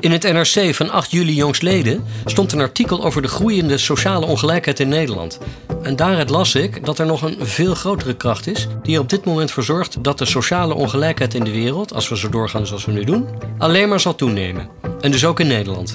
In 0.00 0.10
het 0.10 0.22
NRC 0.22 0.74
van 0.74 0.90
8 0.90 1.10
juli 1.10 1.34
jongstleden 1.34 2.04
stond 2.24 2.52
een 2.52 2.60
artikel 2.60 3.04
over 3.04 3.22
de 3.22 3.28
groeiende 3.28 3.78
sociale 3.78 4.26
ongelijkheid 4.26 4.80
in 4.80 4.88
Nederland. 4.88 5.38
En 5.82 5.96
daaruit 5.96 6.30
las 6.30 6.54
ik 6.54 6.84
dat 6.84 6.98
er 6.98 7.06
nog 7.06 7.22
een 7.22 7.36
veel 7.40 7.74
grotere 7.74 8.16
kracht 8.16 8.46
is 8.46 8.66
die 8.82 8.94
er 8.94 9.00
op 9.00 9.08
dit 9.08 9.24
moment 9.24 9.50
voor 9.50 9.62
zorgt 9.62 10.04
dat 10.04 10.18
de 10.18 10.24
sociale 10.24 10.74
ongelijkheid 10.74 11.34
in 11.34 11.44
de 11.44 11.50
wereld, 11.50 11.94
als 11.94 12.08
we 12.08 12.16
zo 12.16 12.28
doorgaan 12.28 12.66
zoals 12.66 12.84
we 12.84 12.92
nu 12.92 13.04
doen, 13.04 13.28
alleen 13.58 13.88
maar 13.88 14.00
zal 14.00 14.14
toenemen. 14.14 14.68
En 15.00 15.10
dus 15.10 15.24
ook 15.24 15.40
in 15.40 15.46
Nederland. 15.46 15.94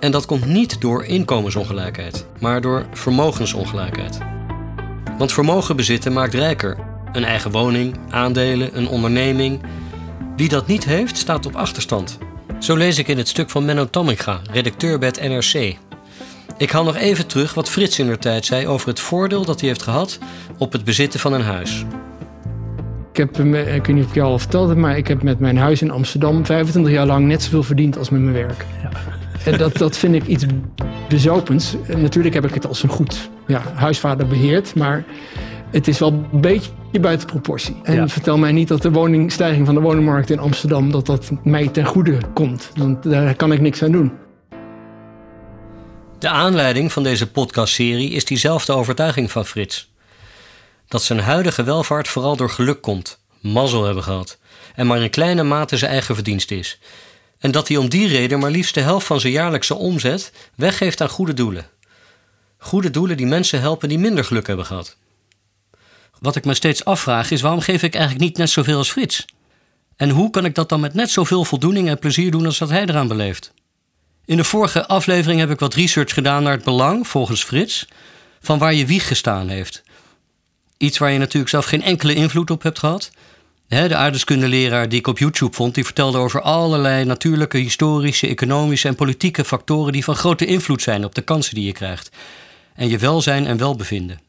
En 0.00 0.10
dat 0.10 0.26
komt 0.26 0.44
niet 0.44 0.80
door 0.80 1.04
inkomensongelijkheid, 1.04 2.26
maar 2.40 2.60
door 2.60 2.86
vermogensongelijkheid. 2.92 4.18
Want 5.18 5.32
vermogen 5.32 5.76
bezitten 5.76 6.12
maakt 6.12 6.34
rijker. 6.34 6.78
Een 7.12 7.24
eigen 7.24 7.50
woning, 7.50 7.96
aandelen, 8.10 8.76
een 8.76 8.88
onderneming. 8.88 9.62
Wie 10.36 10.48
dat 10.48 10.66
niet 10.66 10.84
heeft, 10.84 11.16
staat 11.16 11.46
op 11.46 11.56
achterstand. 11.56 12.18
Zo 12.66 12.76
lees 12.76 12.98
ik 12.98 13.08
in 13.08 13.18
het 13.18 13.28
stuk 13.28 13.50
van 13.50 13.64
Menno 13.64 13.90
Tamminga, 13.90 14.40
redacteur 14.50 14.98
bij 14.98 15.08
het 15.08 15.20
NRC. 15.20 15.76
Ik 16.58 16.70
haal 16.70 16.84
nog 16.84 16.96
even 16.96 17.26
terug 17.26 17.54
wat 17.54 17.68
Frits 17.68 17.98
in 17.98 18.06
der 18.06 18.18
tijd 18.18 18.44
zei 18.44 18.66
over 18.66 18.88
het 18.88 19.00
voordeel 19.00 19.44
dat 19.44 19.60
hij 19.60 19.68
heeft 19.68 19.82
gehad 19.82 20.18
op 20.58 20.72
het 20.72 20.84
bezitten 20.84 21.20
van 21.20 21.32
een 21.32 21.42
huis. 21.42 21.84
Ik 23.10 23.16
heb, 23.16 23.38
ik 23.38 23.86
weet 23.86 23.88
niet 23.88 24.04
of 24.04 24.08
ik 24.08 24.14
je 24.14 24.22
al 24.22 24.38
verteld 24.38 24.68
heb, 24.68 24.76
maar 24.76 24.96
ik 24.96 25.08
heb 25.08 25.22
met 25.22 25.38
mijn 25.38 25.56
huis 25.56 25.82
in 25.82 25.90
Amsterdam 25.90 26.46
25 26.46 26.92
jaar 26.92 27.06
lang 27.06 27.26
net 27.26 27.42
zoveel 27.42 27.62
verdiend 27.62 27.98
als 27.98 28.10
met 28.10 28.20
mijn 28.20 28.34
werk. 28.34 28.66
Ja. 28.82 28.90
En 29.44 29.58
dat, 29.58 29.76
dat 29.76 29.96
vind 29.96 30.14
ik 30.14 30.26
iets 30.26 30.44
bezopends. 31.08 31.76
natuurlijk 31.96 32.34
heb 32.34 32.46
ik 32.46 32.54
het 32.54 32.66
als 32.66 32.82
een 32.82 32.88
goed 32.88 33.30
ja, 33.46 33.62
huisvader 33.74 34.26
beheerd, 34.26 34.74
maar 34.74 35.04
het 35.76 35.88
is 35.88 35.98
wel 35.98 36.12
een 36.32 36.40
beetje 36.40 36.70
buiten 37.00 37.26
proportie. 37.26 37.76
En 37.82 38.08
vertel 38.08 38.38
mij 38.38 38.52
niet 38.52 38.68
dat 38.68 38.82
de 38.82 38.90
woningstijging 38.90 39.66
van 39.66 39.74
de 39.74 39.80
woningmarkt 39.80 40.30
in 40.30 40.38
Amsterdam... 40.38 40.90
dat 40.90 41.06
dat 41.06 41.30
mij 41.44 41.68
ten 41.68 41.84
goede 41.84 42.18
komt. 42.34 42.70
Want 42.74 43.02
daar 43.02 43.34
kan 43.34 43.52
ik 43.52 43.60
niks 43.60 43.82
aan 43.82 43.92
doen. 43.92 44.12
De 46.18 46.28
aanleiding 46.28 46.92
van 46.92 47.02
deze 47.02 47.30
podcastserie 47.30 48.10
is 48.10 48.24
diezelfde 48.24 48.72
overtuiging 48.72 49.30
van 49.30 49.46
Frits. 49.46 49.92
Dat 50.88 51.02
zijn 51.02 51.20
huidige 51.20 51.62
welvaart 51.62 52.08
vooral 52.08 52.36
door 52.36 52.50
geluk 52.50 52.82
komt, 52.82 53.18
mazzel 53.40 53.84
hebben 53.84 54.02
gehad... 54.02 54.38
en 54.74 54.86
maar 54.86 55.02
in 55.02 55.10
kleine 55.10 55.42
mate 55.42 55.76
zijn 55.76 55.90
eigen 55.90 56.14
verdienst 56.14 56.50
is. 56.50 56.78
En 57.38 57.50
dat 57.50 57.68
hij 57.68 57.76
om 57.76 57.88
die 57.88 58.08
reden 58.08 58.38
maar 58.38 58.50
liefst 58.50 58.74
de 58.74 58.80
helft 58.80 59.06
van 59.06 59.20
zijn 59.20 59.32
jaarlijkse 59.32 59.74
omzet 59.74 60.32
weggeeft 60.54 61.00
aan 61.00 61.08
goede 61.08 61.34
doelen. 61.34 61.66
Goede 62.58 62.90
doelen 62.90 63.16
die 63.16 63.26
mensen 63.26 63.60
helpen 63.60 63.88
die 63.88 63.98
minder 63.98 64.24
geluk 64.24 64.46
hebben 64.46 64.66
gehad. 64.66 64.96
Wat 66.26 66.36
ik 66.36 66.44
me 66.44 66.54
steeds 66.54 66.84
afvraag 66.84 67.30
is: 67.30 67.40
waarom 67.40 67.60
geef 67.60 67.82
ik 67.82 67.94
eigenlijk 67.94 68.24
niet 68.24 68.36
net 68.36 68.50
zoveel 68.50 68.76
als 68.76 68.90
Frits? 68.90 69.24
En 69.96 70.10
hoe 70.10 70.30
kan 70.30 70.44
ik 70.44 70.54
dat 70.54 70.68
dan 70.68 70.80
met 70.80 70.94
net 70.94 71.10
zoveel 71.10 71.44
voldoening 71.44 71.88
en 71.88 71.98
plezier 71.98 72.30
doen 72.30 72.46
als 72.46 72.58
dat 72.58 72.68
hij 72.68 72.82
eraan 72.82 73.08
beleeft? 73.08 73.52
In 74.24 74.36
de 74.36 74.44
vorige 74.44 74.86
aflevering 74.86 75.40
heb 75.40 75.50
ik 75.50 75.58
wat 75.58 75.74
research 75.74 76.14
gedaan 76.14 76.42
naar 76.42 76.52
het 76.52 76.64
belang, 76.64 77.08
volgens 77.08 77.44
Frits, 77.44 77.88
van 78.40 78.58
waar 78.58 78.74
je 78.74 78.86
wieg 78.86 79.06
gestaan 79.06 79.48
heeft. 79.48 79.82
Iets 80.76 80.98
waar 80.98 81.10
je 81.10 81.18
natuurlijk 81.18 81.50
zelf 81.50 81.64
geen 81.64 81.82
enkele 81.82 82.14
invloed 82.14 82.50
op 82.50 82.62
hebt 82.62 82.78
gehad. 82.78 83.10
De 83.68 83.96
aardeskundeleraar 83.96 84.88
die 84.88 84.98
ik 84.98 85.06
op 85.06 85.18
YouTube 85.18 85.54
vond, 85.54 85.74
die 85.74 85.84
vertelde 85.84 86.18
over 86.18 86.40
allerlei 86.40 87.04
natuurlijke, 87.04 87.58
historische, 87.58 88.28
economische 88.28 88.88
en 88.88 88.94
politieke 88.94 89.44
factoren 89.44 89.92
die 89.92 90.04
van 90.04 90.16
grote 90.16 90.46
invloed 90.46 90.82
zijn 90.82 91.04
op 91.04 91.14
de 91.14 91.22
kansen 91.22 91.54
die 91.54 91.64
je 91.64 91.72
krijgt. 91.72 92.10
En 92.74 92.88
je 92.88 92.98
welzijn 92.98 93.46
en 93.46 93.56
welbevinden. 93.56 94.25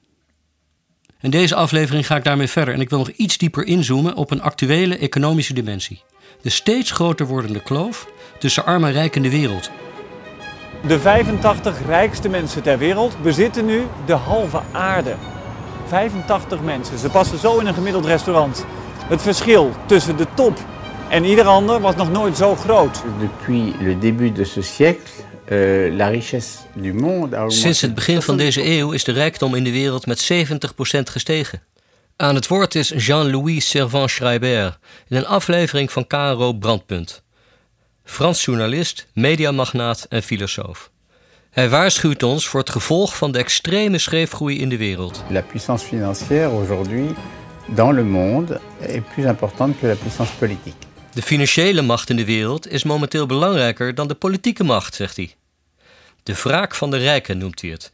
In 1.22 1.30
deze 1.30 1.56
aflevering 1.56 2.08
ga 2.08 2.16
ik 2.16 2.24
daarmee 2.24 2.48
verder 2.48 2.74
en 2.74 2.82
ik 2.82 2.90
wil 2.90 2.98
nog 2.98 3.10
iets 3.10 3.38
dieper 3.38 3.66
inzoomen 3.66 4.16
op 4.16 4.32
een 4.32 4.42
actuele 4.42 4.98
economische 4.98 5.54
dimensie. 5.54 6.02
De 6.42 6.50
steeds 6.50 6.92
groter 6.92 7.26
wordende 7.26 7.62
kloof 7.62 8.08
tussen 8.40 8.66
arm 8.66 8.84
en 8.84 8.92
rijk 8.92 9.16
in 9.16 9.22
de 9.22 9.30
wereld. 9.30 9.72
De 10.88 11.00
85 11.00 11.86
rijkste 11.86 12.30
mensen 12.30 12.62
ter 12.62 12.78
wereld 12.78 13.22
bezitten 13.22 13.66
nu 13.66 13.84
de 14.06 14.14
halve 14.14 14.62
aarde. 14.72 15.16
85 15.88 16.62
mensen. 16.62 16.98
Ze 16.98 17.10
passen 17.10 17.38
zo 17.38 17.60
in 17.60 17.66
een 17.66 17.74
gemiddeld 17.74 18.06
restaurant. 18.06 18.66
Het 19.08 19.22
verschil 19.22 19.72
tussen 19.86 20.18
de 20.18 20.28
top 20.34 20.58
en 21.10 21.24
ieder 21.24 21.46
ander 21.46 21.82
was 21.82 21.96
nog 21.96 22.12
nooit 22.12 22.38
zo 22.38 22.56
groot. 22.56 23.04
Depuis 23.20 23.74
le 23.80 23.98
début 23.98 24.36
de 24.36 24.46
ce 24.46 24.62
siècle, 24.62 25.17
monde 26.94 27.46
Sinds 27.48 27.82
het 27.82 27.96
begin 27.96 28.22
van 28.22 28.38
deze 28.38 28.64
eeuw 28.64 28.92
is 28.92 29.04
de 29.04 29.12
rijkdom 29.12 29.56
in 29.56 29.64
de 29.64 29.72
wereld 29.72 30.06
met 30.06 30.32
70% 30.32 31.00
gestegen. 31.04 31.62
Aan 32.16 32.36
het 32.36 32.48
woord 32.48 32.76
is 32.76 32.94
Jean-Louis 32.96 33.70
Servan-Schreiber 33.70 34.78
in 35.08 35.18
een 35.18 35.26
aflevering 35.26 35.92
van 35.92 36.08
KRO 36.08 36.54
Brandpunt. 36.54 37.24
Frans 38.04 38.46
journalist, 38.46 39.08
mediamagnaat 39.14 40.06
en 40.10 40.24
filosoof. 40.24 40.92
Hij 41.52 41.70
waarschuwt 41.70 42.24
ons 42.24 42.48
voor 42.48 42.60
het 42.60 42.70
gevolg 42.70 43.18
van 43.18 43.32
de 43.32 43.38
extreme 43.38 43.98
scheefgroei 43.98 44.60
in 44.60 44.70
de 44.70 44.78
wereld. 44.78 45.24
La 45.30 45.42
puissance 45.42 45.86
financière 45.86 46.52
aujourd'hui 46.52 47.16
dans 47.76 47.96
le 47.96 48.04
monde 48.04 48.60
est 48.80 49.04
plus 49.14 49.26
importante 49.26 49.80
que 49.80 49.88
la 49.88 49.96
puissance 49.96 50.32
politique. 50.40 50.87
De 51.18 51.24
financiële 51.24 51.82
macht 51.82 52.10
in 52.10 52.16
de 52.16 52.26
wereld 52.26 52.72
is 52.72 52.84
momenteel 52.84 53.26
belangrijker 53.26 53.96
dan 53.96 54.08
de 54.08 54.14
politieke 54.14 54.64
macht, 54.64 54.96
zegt 54.96 55.16
hij. 55.16 55.36
De 56.24 56.34
wraak 56.34 56.76
van 56.76 56.92
de 56.92 56.98
rijken 56.98 57.38
noemt 57.38 57.62
hij 57.62 57.70
het. 57.70 57.92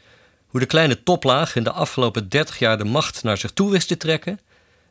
Hoe 0.47 0.59
de 0.59 0.66
kleine 0.66 1.03
toplaag 1.03 1.56
in 1.56 1.63
de 1.63 1.72
afgelopen 1.72 2.29
30 2.29 2.59
jaar 2.59 2.78
de 2.78 2.84
macht 2.84 3.23
naar 3.23 3.38
zich 3.38 3.51
toe 3.51 3.72
wist 3.72 3.88
te 3.88 3.97
trekken 3.97 4.39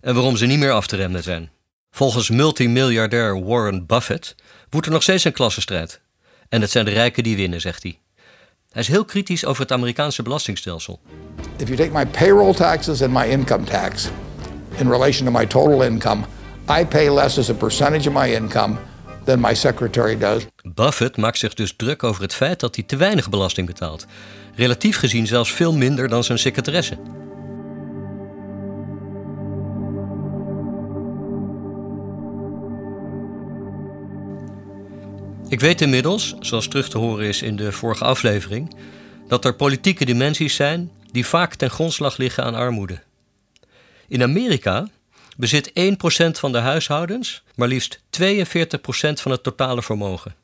en 0.00 0.14
waarom 0.14 0.36
ze 0.36 0.46
niet 0.46 0.58
meer 0.58 0.72
af 0.72 0.86
te 0.86 0.96
remmen 0.96 1.22
zijn. 1.22 1.50
Volgens 1.90 2.30
multimiljardair 2.30 3.44
Warren 3.44 3.86
Buffett 3.86 4.34
woedt 4.70 4.86
er 4.86 4.92
nog 4.92 5.02
steeds 5.02 5.24
een 5.24 5.32
klassenstrijd. 5.32 6.00
En 6.48 6.60
het 6.60 6.70
zijn 6.70 6.84
de 6.84 6.90
rijken 6.90 7.22
die 7.22 7.36
winnen, 7.36 7.60
zegt 7.60 7.82
hij. 7.82 7.98
Hij 8.70 8.82
is 8.82 8.88
heel 8.88 9.04
kritisch 9.04 9.44
over 9.44 9.62
het 9.62 9.72
Amerikaanse 9.72 10.22
belastingstelsel. 10.22 11.00
If 11.56 11.68
you 11.68 11.76
take 11.76 11.92
my 11.92 12.06
payroll 12.06 12.54
taxes 12.54 13.02
and 13.02 13.12
my 13.12 13.24
income 13.24 13.64
tax 13.64 14.08
in 14.76 14.90
relation 14.90 15.26
to 15.26 15.38
my 15.38 15.46
total 15.46 15.82
income, 15.82 16.24
I 16.68 16.84
pay 16.84 17.10
less 17.10 17.38
as 17.38 17.50
a 17.50 17.54
percentage 17.54 18.08
of 18.08 18.14
my 18.14 18.34
income 18.34 18.78
than 19.24 19.40
my 19.40 19.54
secretary 19.54 20.18
does. 20.18 20.46
Buffett 20.62 21.16
maakt 21.16 21.38
zich 21.38 21.54
dus 21.54 21.74
druk 21.76 22.02
over 22.02 22.22
het 22.22 22.34
feit 22.34 22.60
dat 22.60 22.74
hij 22.74 22.84
te 22.84 22.96
weinig 22.96 23.30
belasting 23.30 23.66
betaalt. 23.66 24.06
Relatief 24.54 24.96
gezien 24.96 25.26
zelfs 25.26 25.52
veel 25.52 25.72
minder 25.72 26.08
dan 26.08 26.24
zijn 26.24 26.38
secretaresse. 26.38 26.98
Ik 35.48 35.60
weet 35.60 35.80
inmiddels, 35.80 36.34
zoals 36.40 36.68
terug 36.68 36.88
te 36.88 36.98
horen 36.98 37.26
is 37.26 37.42
in 37.42 37.56
de 37.56 37.72
vorige 37.72 38.04
aflevering, 38.04 38.74
dat 39.28 39.44
er 39.44 39.54
politieke 39.54 40.04
dimensies 40.04 40.54
zijn 40.54 40.90
die 41.10 41.26
vaak 41.26 41.54
ten 41.54 41.70
grondslag 41.70 42.16
liggen 42.16 42.44
aan 42.44 42.54
armoede. 42.54 43.02
In 44.08 44.22
Amerika 44.22 44.88
bezit 45.36 45.70
1% 45.70 45.72
van 46.38 46.52
de 46.52 46.58
huishoudens 46.58 47.42
maar 47.54 47.68
liefst 47.68 47.98
42% 48.20 48.22
van 49.12 49.30
het 49.30 49.42
totale 49.42 49.82
vermogen. 49.82 50.34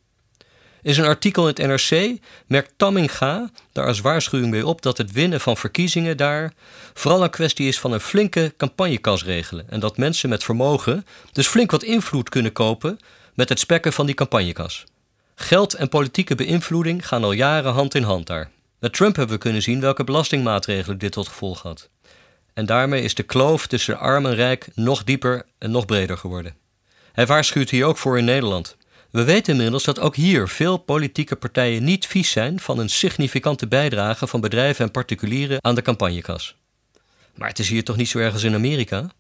In 0.83 0.95
zijn 0.95 1.07
artikel 1.07 1.49
in 1.49 1.55
het 1.55 1.91
NRC 1.91 2.19
merkt 2.47 2.73
Tamminga 2.77 3.51
daar 3.73 3.87
als 3.87 4.01
waarschuwing 4.01 4.51
mee 4.51 4.67
op 4.67 4.83
dat 4.83 4.99
het 4.99 5.13
winnen 5.13 5.41
van 5.41 5.57
verkiezingen 5.57 6.17
daar 6.17 6.53
vooral 6.95 7.23
een 7.23 7.31
kwestie 7.31 7.69
is 7.69 7.81
van 7.81 7.93
een 7.93 8.01
flinke 8.01 8.55
campagnekas 8.57 9.25
regelen 9.25 9.71
en 9.71 9.81
dat 9.81 9.97
mensen 9.97 10.29
met 10.29 10.45
vermogen 10.45 11.07
dus 11.33 11.47
flink 11.47 11.71
wat 11.71 11.83
invloed 11.83 12.29
kunnen 12.29 12.53
kopen 12.53 12.99
met 13.35 13.49
het 13.49 13.59
spekken 13.59 13.93
van 13.93 14.07
die 14.07 14.15
campagnekas. 14.15 14.85
Geld 15.35 15.75
en 15.75 15.89
politieke 15.89 16.35
beïnvloeding 16.35 17.09
gaan 17.09 17.25
al 17.25 17.33
jaren 17.33 17.73
hand 17.73 17.95
in 17.95 18.03
hand 18.03 18.27
daar. 18.27 18.51
Met 18.79 18.93
Trump 18.93 19.17
hebben 19.17 19.35
we 19.35 19.43
kunnen 19.43 19.63
zien 19.63 19.81
welke 19.81 20.05
belastingmaatregelen 20.05 20.99
dit 20.99 21.13
tot 21.13 21.29
gevolg 21.29 21.63
had. 21.63 21.89
En 22.59 22.67
daarmee 22.67 23.03
is 23.03 23.15
de 23.15 23.23
kloof 23.23 23.67
tussen 23.67 23.99
arm 23.99 24.27
en 24.27 24.35
rijk 24.35 24.69
nog 24.75 25.05
dieper 25.05 25.47
en 25.59 25.71
nog 25.71 25.87
breder 25.87 26.19
geworden. 26.19 26.55
Hij 27.13 27.27
waarschuwt 27.27 27.71
hier 27.71 27.85
ook 27.85 27.97
voor 27.97 28.19
in 28.19 28.25
Nederland. 28.25 28.77
We 29.11 29.25
weten 29.25 29.55
inmiddels 29.55 29.85
dat 29.85 30.01
ook 30.01 30.17
hier 30.17 30.49
veel 30.49 30.77
politieke 30.77 31.37
partijen 31.37 31.85
niet 31.85 32.07
vies 32.07 32.31
zijn 32.31 32.61
van 32.61 32.79
een 32.79 32.89
significante 32.89 33.67
bijdrage 33.67 34.27
van 34.27 34.41
bedrijven 34.41 34.85
en 34.85 34.91
particulieren 34.91 35.65
aan 35.65 35.75
de 35.75 35.83
campagnekas. 35.83 36.57
Maar 37.35 37.49
het 37.49 37.59
is 37.59 37.69
hier 37.69 37.85
toch 37.85 37.97
niet 37.97 38.09
zo 38.09 38.19
erg 38.19 38.33
als 38.33 38.43
in 38.43 38.55
Amerika? 38.55 39.11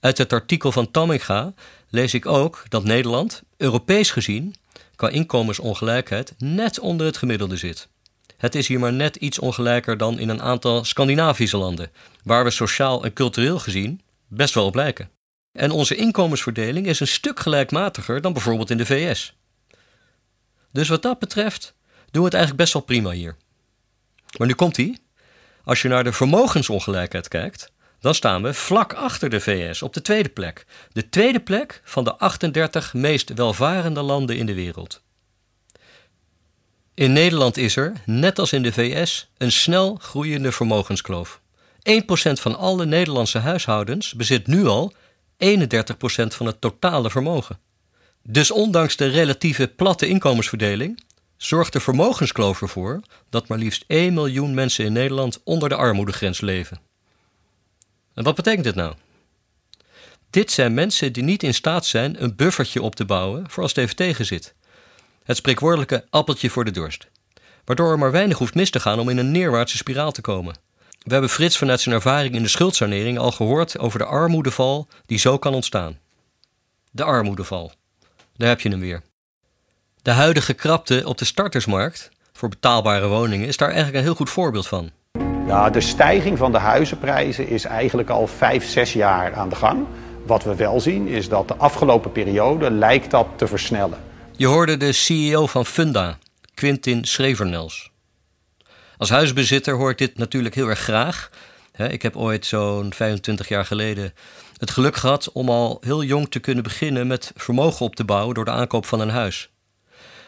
Uit 0.00 0.18
het 0.18 0.32
artikel 0.32 0.72
van 0.72 0.90
Tamminga 0.90 1.52
lees 1.88 2.14
ik 2.14 2.26
ook 2.26 2.64
dat 2.68 2.84
Nederland, 2.84 3.42
Europees 3.56 4.10
gezien, 4.10 4.54
qua 4.96 5.08
inkomensongelijkheid 5.08 6.34
net 6.38 6.78
onder 6.78 7.06
het 7.06 7.16
gemiddelde 7.16 7.56
zit. 7.56 7.88
Het 8.38 8.54
is 8.54 8.68
hier 8.68 8.78
maar 8.78 8.92
net 8.92 9.16
iets 9.16 9.38
ongelijker 9.38 9.96
dan 9.96 10.18
in 10.18 10.28
een 10.28 10.42
aantal 10.42 10.84
Scandinavische 10.84 11.56
landen, 11.56 11.90
waar 12.24 12.44
we 12.44 12.50
sociaal 12.50 13.04
en 13.04 13.12
cultureel 13.12 13.58
gezien 13.58 14.00
best 14.28 14.54
wel 14.54 14.66
op 14.66 14.74
lijken. 14.74 15.10
En 15.52 15.70
onze 15.70 15.96
inkomensverdeling 15.96 16.86
is 16.86 17.00
een 17.00 17.06
stuk 17.06 17.40
gelijkmatiger 17.40 18.20
dan 18.20 18.32
bijvoorbeeld 18.32 18.70
in 18.70 18.76
de 18.76 18.86
VS. 18.86 19.36
Dus 20.72 20.88
wat 20.88 21.02
dat 21.02 21.18
betreft 21.18 21.74
doen 22.10 22.22
we 22.22 22.28
het 22.28 22.34
eigenlijk 22.34 22.62
best 22.62 22.72
wel 22.72 22.82
prima 22.82 23.10
hier. 23.10 23.36
Maar 24.36 24.46
nu 24.46 24.54
komt 24.54 24.76
hij. 24.76 24.98
Als 25.64 25.82
je 25.82 25.88
naar 25.88 26.04
de 26.04 26.12
vermogensongelijkheid 26.12 27.28
kijkt, 27.28 27.72
dan 28.00 28.14
staan 28.14 28.42
we 28.42 28.54
vlak 28.54 28.92
achter 28.92 29.30
de 29.30 29.40
VS 29.40 29.82
op 29.82 29.94
de 29.94 30.02
tweede 30.02 30.28
plek. 30.28 30.66
De 30.92 31.08
tweede 31.08 31.40
plek 31.40 31.80
van 31.84 32.04
de 32.04 32.16
38 32.16 32.94
meest 32.94 33.34
welvarende 33.34 34.02
landen 34.02 34.36
in 34.36 34.46
de 34.46 34.54
wereld. 34.54 35.02
In 36.98 37.12
Nederland 37.12 37.56
is 37.56 37.76
er, 37.76 37.92
net 38.04 38.38
als 38.38 38.52
in 38.52 38.62
de 38.62 38.72
VS, 38.72 39.28
een 39.36 39.52
snel 39.52 39.98
groeiende 40.00 40.52
vermogenskloof. 40.52 41.40
1% 41.90 42.02
van 42.12 42.58
alle 42.58 42.86
Nederlandse 42.86 43.38
huishoudens 43.38 44.14
bezit 44.14 44.46
nu 44.46 44.66
al 44.66 44.92
31% 44.92 44.96
van 46.28 46.46
het 46.46 46.60
totale 46.60 47.10
vermogen. 47.10 47.58
Dus 48.22 48.50
ondanks 48.50 48.96
de 48.96 49.06
relatieve 49.06 49.68
platte 49.68 50.06
inkomensverdeling 50.06 51.02
zorgt 51.36 51.72
de 51.72 51.80
vermogenskloof 51.80 52.62
ervoor 52.62 53.00
dat 53.30 53.48
maar 53.48 53.58
liefst 53.58 53.84
1 53.86 54.14
miljoen 54.14 54.54
mensen 54.54 54.84
in 54.84 54.92
Nederland 54.92 55.40
onder 55.44 55.68
de 55.68 55.76
armoedegrens 55.76 56.40
leven. 56.40 56.80
En 58.14 58.24
wat 58.24 58.34
betekent 58.34 58.64
dit 58.64 58.74
nou? 58.74 58.94
Dit 60.30 60.50
zijn 60.50 60.74
mensen 60.74 61.12
die 61.12 61.22
niet 61.22 61.42
in 61.42 61.54
staat 61.54 61.86
zijn 61.86 62.22
een 62.22 62.36
buffertje 62.36 62.82
op 62.82 62.94
te 62.94 63.04
bouwen 63.04 63.50
voor 63.50 63.62
als 63.62 63.72
het 63.74 63.84
even 63.84 63.96
tegen 63.96 64.26
zit. 64.26 64.54
Het 65.28 65.36
spreekwoordelijke 65.36 66.04
appeltje 66.10 66.50
voor 66.50 66.64
de 66.64 66.70
dorst. 66.70 67.08
Waardoor 67.64 67.90
er 67.90 67.98
maar 67.98 68.10
weinig 68.10 68.38
hoeft 68.38 68.54
mis 68.54 68.70
te 68.70 68.80
gaan 68.80 68.98
om 68.98 69.08
in 69.08 69.18
een 69.18 69.30
neerwaartse 69.30 69.76
spiraal 69.76 70.12
te 70.12 70.20
komen. 70.20 70.54
We 71.02 71.12
hebben 71.12 71.30
Frits 71.30 71.58
vanuit 71.58 71.80
zijn 71.80 71.94
ervaring 71.94 72.34
in 72.34 72.42
de 72.42 72.48
schuldsanering 72.48 73.18
al 73.18 73.30
gehoord 73.30 73.78
over 73.78 73.98
de 73.98 74.04
armoedeval 74.04 74.88
die 75.06 75.18
zo 75.18 75.38
kan 75.38 75.54
ontstaan. 75.54 75.98
De 76.90 77.04
armoedeval. 77.04 77.72
Daar 78.36 78.48
heb 78.48 78.60
je 78.60 78.68
hem 78.68 78.80
weer. 78.80 79.02
De 80.02 80.10
huidige 80.10 80.54
krapte 80.54 81.02
op 81.04 81.18
de 81.18 81.24
startersmarkt 81.24 82.10
voor 82.32 82.48
betaalbare 82.48 83.06
woningen 83.06 83.48
is 83.48 83.56
daar 83.56 83.68
eigenlijk 83.68 83.98
een 83.98 84.04
heel 84.04 84.14
goed 84.14 84.30
voorbeeld 84.30 84.68
van. 84.68 84.90
Ja, 85.46 85.70
de 85.70 85.80
stijging 85.80 86.38
van 86.38 86.52
de 86.52 86.58
huizenprijzen 86.58 87.48
is 87.48 87.64
eigenlijk 87.64 88.08
al 88.08 88.26
vijf, 88.26 88.68
zes 88.68 88.92
jaar 88.92 89.34
aan 89.34 89.48
de 89.48 89.56
gang. 89.56 89.86
Wat 90.26 90.44
we 90.44 90.54
wel 90.54 90.80
zien 90.80 91.06
is 91.06 91.28
dat 91.28 91.48
de 91.48 91.56
afgelopen 91.56 92.12
periode 92.12 92.70
lijkt 92.70 93.10
dat 93.10 93.26
te 93.36 93.46
versnellen. 93.46 94.07
Je 94.38 94.46
hoorde 94.46 94.76
de 94.76 94.92
CEO 94.92 95.46
van 95.46 95.66
Funda, 95.66 96.18
Quintin 96.54 97.04
Schrevernels. 97.04 97.90
Als 98.96 99.08
huisbezitter 99.08 99.74
hoor 99.74 99.90
ik 99.90 99.98
dit 99.98 100.18
natuurlijk 100.18 100.54
heel 100.54 100.68
erg 100.68 100.78
graag. 100.78 101.30
Ik 101.76 102.02
heb 102.02 102.16
ooit 102.16 102.46
zo'n 102.46 102.92
25 102.92 103.48
jaar 103.48 103.64
geleden 103.64 104.14
het 104.56 104.70
geluk 104.70 104.96
gehad 104.96 105.32
om 105.32 105.48
al 105.48 105.78
heel 105.80 106.02
jong 106.02 106.30
te 106.30 106.38
kunnen 106.38 106.62
beginnen 106.62 107.06
met 107.06 107.32
vermogen 107.36 107.86
op 107.86 107.96
te 107.96 108.04
bouwen 108.04 108.34
door 108.34 108.44
de 108.44 108.50
aankoop 108.50 108.86
van 108.86 109.00
een 109.00 109.10
huis. 109.10 109.50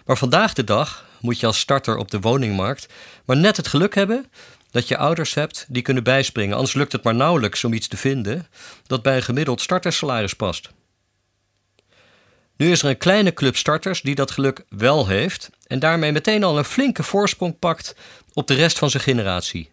Maar 0.04 0.18
vandaag 0.18 0.52
de 0.52 0.64
dag 0.64 1.04
moet 1.20 1.40
je 1.40 1.46
als 1.46 1.58
starter 1.58 1.96
op 1.96 2.10
de 2.10 2.20
woningmarkt 2.20 2.86
maar 3.24 3.36
net 3.36 3.56
het 3.56 3.68
geluk 3.68 3.94
hebben 3.94 4.26
dat 4.70 4.88
je 4.88 4.96
ouders 4.96 5.34
hebt 5.34 5.66
die 5.68 5.82
kunnen 5.82 6.02
bijspringen. 6.02 6.56
Anders 6.56 6.74
lukt 6.74 6.92
het 6.92 7.02
maar 7.02 7.14
nauwelijks 7.14 7.64
om 7.64 7.72
iets 7.72 7.88
te 7.88 7.96
vinden 7.96 8.46
dat 8.86 9.02
bij 9.02 9.16
een 9.16 9.22
gemiddeld 9.22 9.60
startersalaris 9.60 10.34
past. 10.34 10.70
Nu 12.60 12.70
is 12.70 12.82
er 12.82 12.88
een 12.88 12.98
kleine 12.98 13.32
club 13.32 13.56
starters 13.56 14.02
die 14.02 14.14
dat 14.14 14.30
geluk 14.30 14.64
wel 14.68 15.06
heeft 15.06 15.50
en 15.66 15.78
daarmee 15.78 16.12
meteen 16.12 16.44
al 16.44 16.58
een 16.58 16.64
flinke 16.64 17.02
voorsprong 17.02 17.58
pakt 17.58 17.94
op 18.32 18.46
de 18.46 18.54
rest 18.54 18.78
van 18.78 18.90
zijn 18.90 19.02
generatie. 19.02 19.70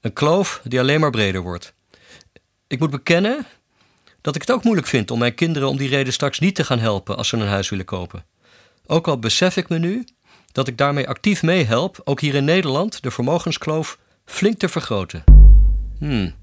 Een 0.00 0.12
kloof 0.12 0.60
die 0.64 0.80
alleen 0.80 1.00
maar 1.00 1.10
breder 1.10 1.40
wordt. 1.42 1.74
Ik 2.66 2.78
moet 2.78 2.90
bekennen 2.90 3.46
dat 4.20 4.34
ik 4.34 4.40
het 4.40 4.50
ook 4.50 4.64
moeilijk 4.64 4.86
vind 4.86 5.10
om 5.10 5.18
mijn 5.18 5.34
kinderen 5.34 5.68
om 5.68 5.76
die 5.76 5.88
reden 5.88 6.12
straks 6.12 6.38
niet 6.38 6.54
te 6.54 6.64
gaan 6.64 6.78
helpen 6.78 7.16
als 7.16 7.28
ze 7.28 7.36
een 7.36 7.46
huis 7.46 7.68
willen 7.68 7.84
kopen. 7.84 8.24
Ook 8.86 9.08
al 9.08 9.18
besef 9.18 9.56
ik 9.56 9.68
me 9.68 9.78
nu 9.78 10.04
dat 10.52 10.68
ik 10.68 10.78
daarmee 10.78 11.08
actief 11.08 11.42
meehelp, 11.42 12.00
ook 12.04 12.20
hier 12.20 12.34
in 12.34 12.44
Nederland, 12.44 13.02
de 13.02 13.10
vermogenskloof 13.10 13.98
flink 14.24 14.58
te 14.58 14.68
vergroten. 14.68 15.24
Hmm. 15.98 16.34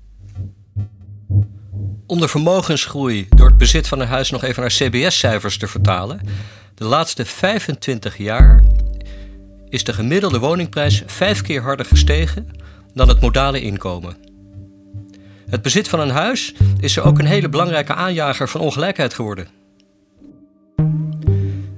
Om 2.12 2.20
de 2.20 2.28
vermogensgroei 2.28 3.28
door 3.30 3.48
het 3.48 3.58
bezit 3.58 3.88
van 3.88 4.00
een 4.00 4.08
huis 4.08 4.30
nog 4.30 4.44
even 4.44 4.62
naar 4.62 4.72
CBS-cijfers 4.72 5.58
te 5.58 5.68
vertalen. 5.68 6.22
De 6.76 6.86
laatste 6.86 7.26
25 7.26 8.18
jaar 8.18 8.64
is 9.70 9.84
de 9.84 9.94
gemiddelde 9.94 10.40
woningprijs 10.40 11.04
vijf 11.06 11.42
keer 11.42 11.62
harder 11.62 11.86
gestegen 11.86 12.48
dan 12.94 13.08
het 13.08 13.22
modale 13.22 13.62
inkomen. 13.62 14.18
Het 15.50 15.62
bezit 15.62 15.88
van 15.88 16.00
een 16.00 16.10
huis 16.10 16.54
is 16.80 16.98
er 16.98 17.04
ook 17.04 17.20
een 17.20 17.26
hele 17.26 17.50
belangrijke 17.50 17.94
aanjager 17.94 18.50
van 18.50 18.62
ongelijkheid 18.62 19.14
geworden. 19.14 19.48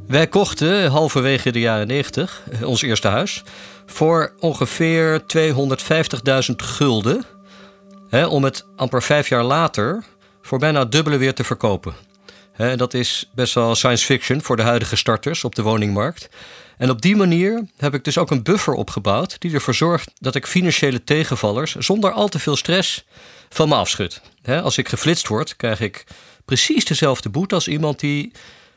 Wij 0.07 0.27
kochten 0.27 0.91
halverwege 0.91 1.51
de 1.51 1.59
jaren 1.59 1.87
90 1.87 2.43
eh, 2.51 2.67
ons 2.67 2.81
eerste 2.81 3.07
huis 3.07 3.43
voor 3.85 4.33
ongeveer 4.39 5.21
250.000 6.49 6.55
gulden. 6.55 7.23
Om 8.29 8.43
het 8.43 8.65
amper 8.75 9.03
vijf 9.03 9.29
jaar 9.29 9.43
later 9.43 10.03
voor 10.43 10.59
bijna 10.59 10.85
dubbele 10.85 11.17
weer 11.17 11.33
te 11.33 11.43
verkopen. 11.43 11.93
Dat 12.75 12.93
is 12.93 13.29
best 13.35 13.53
wel 13.53 13.75
science 13.75 14.05
fiction 14.05 14.41
voor 14.41 14.55
de 14.55 14.61
huidige 14.61 14.95
starters 14.95 15.43
op 15.43 15.55
de 15.55 15.61
woningmarkt. 15.61 16.29
En 16.77 16.89
op 16.89 17.01
die 17.01 17.15
manier 17.15 17.67
heb 17.77 17.93
ik 17.93 18.03
dus 18.03 18.17
ook 18.17 18.31
een 18.31 18.43
buffer 18.43 18.73
opgebouwd 18.73 19.35
die 19.39 19.53
ervoor 19.53 19.73
zorgt 19.73 20.11
dat 20.19 20.35
ik 20.35 20.47
financiële 20.47 21.03
tegenvallers 21.03 21.75
zonder 21.75 22.11
al 22.11 22.27
te 22.27 22.39
veel 22.39 22.55
stress 22.55 23.05
van 23.49 23.69
me 23.69 23.75
afschud. 23.75 24.21
Als 24.45 24.77
ik 24.77 24.89
geflitst 24.89 25.27
word, 25.27 25.55
krijg 25.55 25.79
ik 25.79 26.03
precies 26.45 26.85
dezelfde 26.85 27.29
boete 27.29 27.55
als 27.55 27.67
iemand 27.67 27.99
die 27.99 28.31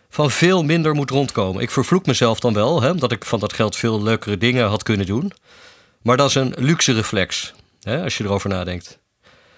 van 0.08 0.30
veel 0.30 0.64
minder 0.64 0.94
moet 0.94 1.10
rondkomen. 1.10 1.62
Ik 1.62 1.70
vervloek 1.70 2.06
mezelf 2.06 2.40
dan 2.40 2.54
wel, 2.54 2.90
omdat 2.90 3.12
ik 3.12 3.24
van 3.24 3.40
dat 3.40 3.52
geld 3.52 3.76
veel 3.76 4.02
leukere 4.02 4.38
dingen 4.38 4.66
had 4.66 4.82
kunnen 4.82 5.06
doen. 5.06 5.32
Maar 6.02 6.16
dat 6.16 6.28
is 6.28 6.34
een 6.34 6.54
luxe 6.56 6.92
reflex, 6.92 7.52
als 7.82 8.16
je 8.16 8.24
erover 8.24 8.48
nadenkt. 8.48 8.98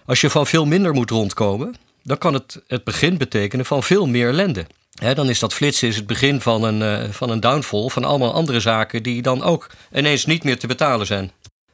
Als 0.04 0.20
je 0.20 0.30
van 0.30 0.46
veel 0.46 0.66
minder 0.66 0.92
moet 0.92 1.10
rondkomen, 1.10 1.74
dan 2.02 2.18
kan 2.18 2.34
het 2.34 2.62
het 2.66 2.84
begin 2.84 3.18
betekenen 3.18 3.64
van 3.64 3.82
veel 3.82 4.06
meer 4.06 4.28
ellende. 4.28 4.66
Dan 5.14 5.28
is 5.28 5.38
dat 5.38 5.54
flitsen 5.54 5.88
is 5.88 5.96
het 5.96 6.06
begin 6.06 6.40
van 6.40 6.64
een, 6.64 6.80
uh, 6.80 7.10
van 7.10 7.30
een 7.30 7.40
downfall 7.40 7.88
van 7.88 8.04
allemaal 8.04 8.32
andere 8.32 8.60
zaken 8.60 9.02
die 9.02 9.22
dan 9.22 9.42
ook 9.42 9.70
ineens 9.92 10.26
niet 10.26 10.44
meer 10.44 10.58
te 10.58 10.66
betalen 10.66 11.06
zijn. 11.06 11.30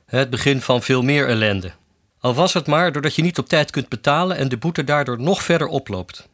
Het 0.06 0.30
begin 0.30 0.60
van 0.60 0.82
veel 0.82 1.02
meer 1.02 1.28
ellende. 1.28 1.70
Al 2.20 2.34
was 2.34 2.54
het 2.54 2.66
maar 2.66 2.92
doordat 2.92 3.14
je 3.14 3.22
niet 3.22 3.38
op 3.38 3.46
tijd 3.46 3.70
kunt 3.70 3.88
betalen 3.88 4.36
en 4.36 4.48
de 4.48 4.56
boete 4.56 4.84
daardoor 4.84 5.20
nog 5.20 5.42
verder 5.42 5.66
oploopt. 5.66 6.28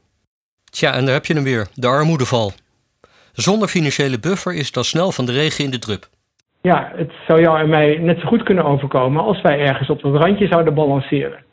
Tja, 0.64 0.92
en 0.92 1.04
daar 1.04 1.14
heb 1.14 1.26
je 1.26 1.34
hem 1.34 1.42
weer, 1.42 1.68
de 1.74 1.86
armoedeval. 1.86 2.52
Zonder 3.32 3.68
financiële 3.68 4.18
buffer 4.18 4.54
is 4.54 4.72
dat 4.72 4.86
snel 4.86 5.12
van 5.12 5.26
de 5.26 5.32
regen 5.32 5.64
in 5.64 5.70
de 5.70 5.78
drup. 5.78 6.08
Ja, 6.62 6.92
het 6.94 7.12
zou 7.26 7.40
jou 7.40 7.58
en 7.58 7.68
mij 7.68 7.98
net 7.98 8.20
zo 8.20 8.26
goed 8.26 8.42
kunnen 8.42 8.64
overkomen 8.64 9.22
als 9.22 9.40
wij 9.40 9.58
ergens 9.58 9.88
op 9.88 10.02
dat 10.02 10.14
randje 10.14 10.46
zouden 10.46 10.74
balanceren. 10.74 11.44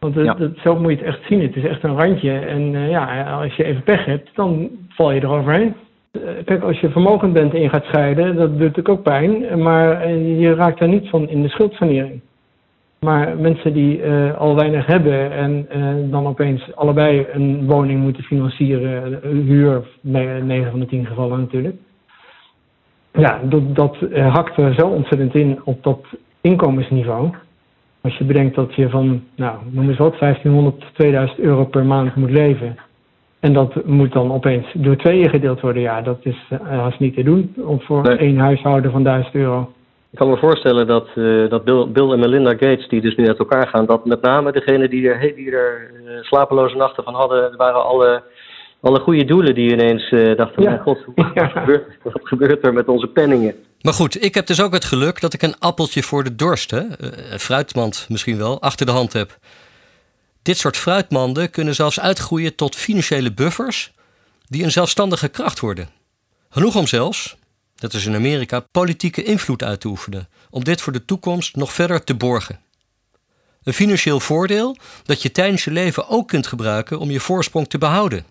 Want 0.00 0.14
het, 0.14 0.58
zo 0.58 0.78
moet 0.78 0.90
je 0.90 0.96
het 0.96 1.06
echt 1.06 1.26
zien. 1.26 1.42
Het 1.42 1.56
is 1.56 1.64
echt 1.64 1.82
een 1.82 1.96
randje. 1.96 2.38
En 2.38 2.74
uh, 2.74 2.90
ja, 2.90 3.32
als 3.32 3.54
je 3.54 3.64
even 3.64 3.82
pech 3.82 4.04
hebt, 4.04 4.30
dan 4.34 4.70
val 4.88 5.12
je 5.12 5.22
eroverheen. 5.22 5.74
Uh, 6.12 6.22
kijk, 6.44 6.62
als 6.62 6.80
je 6.80 6.90
vermogend 6.90 7.32
bent 7.32 7.54
en 7.54 7.60
je 7.60 7.68
gaat 7.68 7.84
scheiden, 7.84 8.36
dat 8.36 8.48
doet 8.48 8.58
natuurlijk 8.58 8.88
ook 8.88 9.02
pijn. 9.02 9.62
Maar 9.62 10.10
uh, 10.10 10.40
je 10.40 10.54
raakt 10.54 10.78
daar 10.78 10.88
niet 10.88 11.08
van 11.08 11.28
in 11.28 11.42
de 11.42 11.48
schuldsanering. 11.48 12.20
Maar 13.00 13.36
mensen 13.36 13.72
die 13.72 14.02
uh, 14.02 14.38
al 14.38 14.54
weinig 14.54 14.86
hebben 14.86 15.32
en 15.32 15.66
uh, 15.76 16.10
dan 16.10 16.26
opeens 16.26 16.76
allebei 16.76 17.26
een 17.32 17.66
woning 17.66 18.00
moeten 18.00 18.22
financieren, 18.22 19.20
huur, 19.22 19.82
9 20.00 20.70
van 20.70 20.80
de 20.80 20.86
10 20.86 21.06
gevallen 21.06 21.38
natuurlijk. 21.38 21.76
Ja, 23.12 23.40
dat, 23.42 23.74
dat 23.74 23.96
hakt 24.12 24.56
er 24.56 24.74
zo 24.74 24.86
ontzettend 24.86 25.34
in 25.34 25.60
op 25.64 25.82
dat 25.82 26.04
inkomensniveau. 26.40 27.30
Als 28.02 28.16
je 28.16 28.24
bedenkt 28.24 28.54
dat 28.54 28.74
je 28.74 28.88
van, 28.88 29.22
nou, 29.36 29.58
noem 29.70 29.88
eens 29.88 29.98
wat, 29.98 30.18
1500 30.18 30.80
tot 30.80 30.94
2000 30.94 31.38
euro 31.38 31.64
per 31.64 31.84
maand 31.84 32.14
moet 32.14 32.30
leven. 32.30 32.76
En 33.40 33.52
dat 33.52 33.84
moet 33.84 34.12
dan 34.12 34.32
opeens 34.32 34.66
door 34.74 34.96
tweeën 34.96 35.30
gedeeld 35.30 35.60
worden. 35.60 35.82
Ja, 35.82 36.02
dat 36.02 36.18
is 36.22 36.36
uh, 36.52 36.60
haast 36.60 36.98
niet 36.98 37.14
te 37.14 37.22
doen 37.22 37.54
voor 37.78 38.02
nee. 38.02 38.16
één 38.16 38.38
huishouden 38.38 38.90
van 38.90 39.02
1000 39.02 39.34
euro. 39.34 39.72
Ik 40.10 40.18
kan 40.18 40.28
me 40.28 40.36
voorstellen 40.36 40.86
dat, 40.86 41.08
uh, 41.14 41.48
dat 41.48 41.64
Bill, 41.64 41.86
Bill, 41.88 42.10
en 42.10 42.18
Melinda 42.18 42.50
Gates, 42.50 42.88
die 42.88 43.00
dus 43.00 43.16
nu 43.16 43.26
uit 43.26 43.38
elkaar 43.38 43.66
gaan, 43.66 43.86
dat 43.86 44.04
met 44.04 44.22
name 44.22 44.52
degene 44.52 44.88
die 44.88 45.08
er, 45.08 45.34
die 45.34 45.50
er 45.50 45.90
uh, 46.04 46.22
slapeloze 46.22 46.76
nachten 46.76 47.04
van 47.04 47.14
hadden, 47.14 47.56
waren 47.56 47.84
alle, 47.84 48.22
alle 48.80 49.00
goede 49.00 49.24
doelen 49.24 49.54
die 49.54 49.72
ineens 49.72 50.10
uh, 50.10 50.36
dachten: 50.36 50.62
ja. 50.62 50.76
God, 50.76 50.98
wat, 51.14 51.30
ja. 51.34 51.46
gebeurt, 51.48 51.96
wat 52.02 52.20
gebeurt 52.22 52.64
er 52.64 52.72
met 52.72 52.88
onze 52.88 53.06
penningen? 53.06 53.54
Maar 53.80 53.92
goed, 53.92 54.24
ik 54.24 54.34
heb 54.34 54.46
dus 54.46 54.60
ook 54.60 54.72
het 54.72 54.84
geluk 54.84 55.20
dat 55.20 55.32
ik 55.32 55.42
een 55.42 55.58
appeltje 55.58 56.02
voor 56.02 56.24
de 56.24 56.36
dorst, 56.36 56.70
hè, 56.70 56.82
een 57.32 57.40
fruitmand 57.40 58.06
misschien 58.08 58.36
wel, 58.36 58.60
achter 58.60 58.86
de 58.86 58.92
hand 58.92 59.12
heb. 59.12 59.38
Dit 60.42 60.58
soort 60.58 60.76
fruitmanden 60.76 61.50
kunnen 61.50 61.74
zelfs 61.74 62.00
uitgroeien 62.00 62.54
tot 62.54 62.76
financiële 62.76 63.32
buffers 63.32 63.92
die 64.46 64.64
een 64.64 64.70
zelfstandige 64.70 65.28
kracht 65.28 65.60
worden. 65.60 65.88
Genoeg 66.48 66.76
om 66.76 66.86
zelfs, 66.86 67.36
dat 67.74 67.92
is 67.92 68.06
in 68.06 68.14
Amerika, 68.14 68.60
politieke 68.60 69.22
invloed 69.22 69.62
uit 69.62 69.80
te 69.80 69.88
oefenen, 69.88 70.28
om 70.50 70.64
dit 70.64 70.80
voor 70.80 70.92
de 70.92 71.04
toekomst 71.04 71.56
nog 71.56 71.72
verder 71.72 72.04
te 72.04 72.14
borgen. 72.14 72.60
Een 73.62 73.72
financieel 73.72 74.20
voordeel 74.20 74.76
dat 75.02 75.22
je 75.22 75.30
tijdens 75.30 75.64
je 75.64 75.70
leven 75.70 76.08
ook 76.08 76.28
kunt 76.28 76.46
gebruiken 76.46 76.98
om 76.98 77.10
je 77.10 77.20
voorsprong 77.20 77.68
te 77.68 77.78
behouden. 77.78 78.24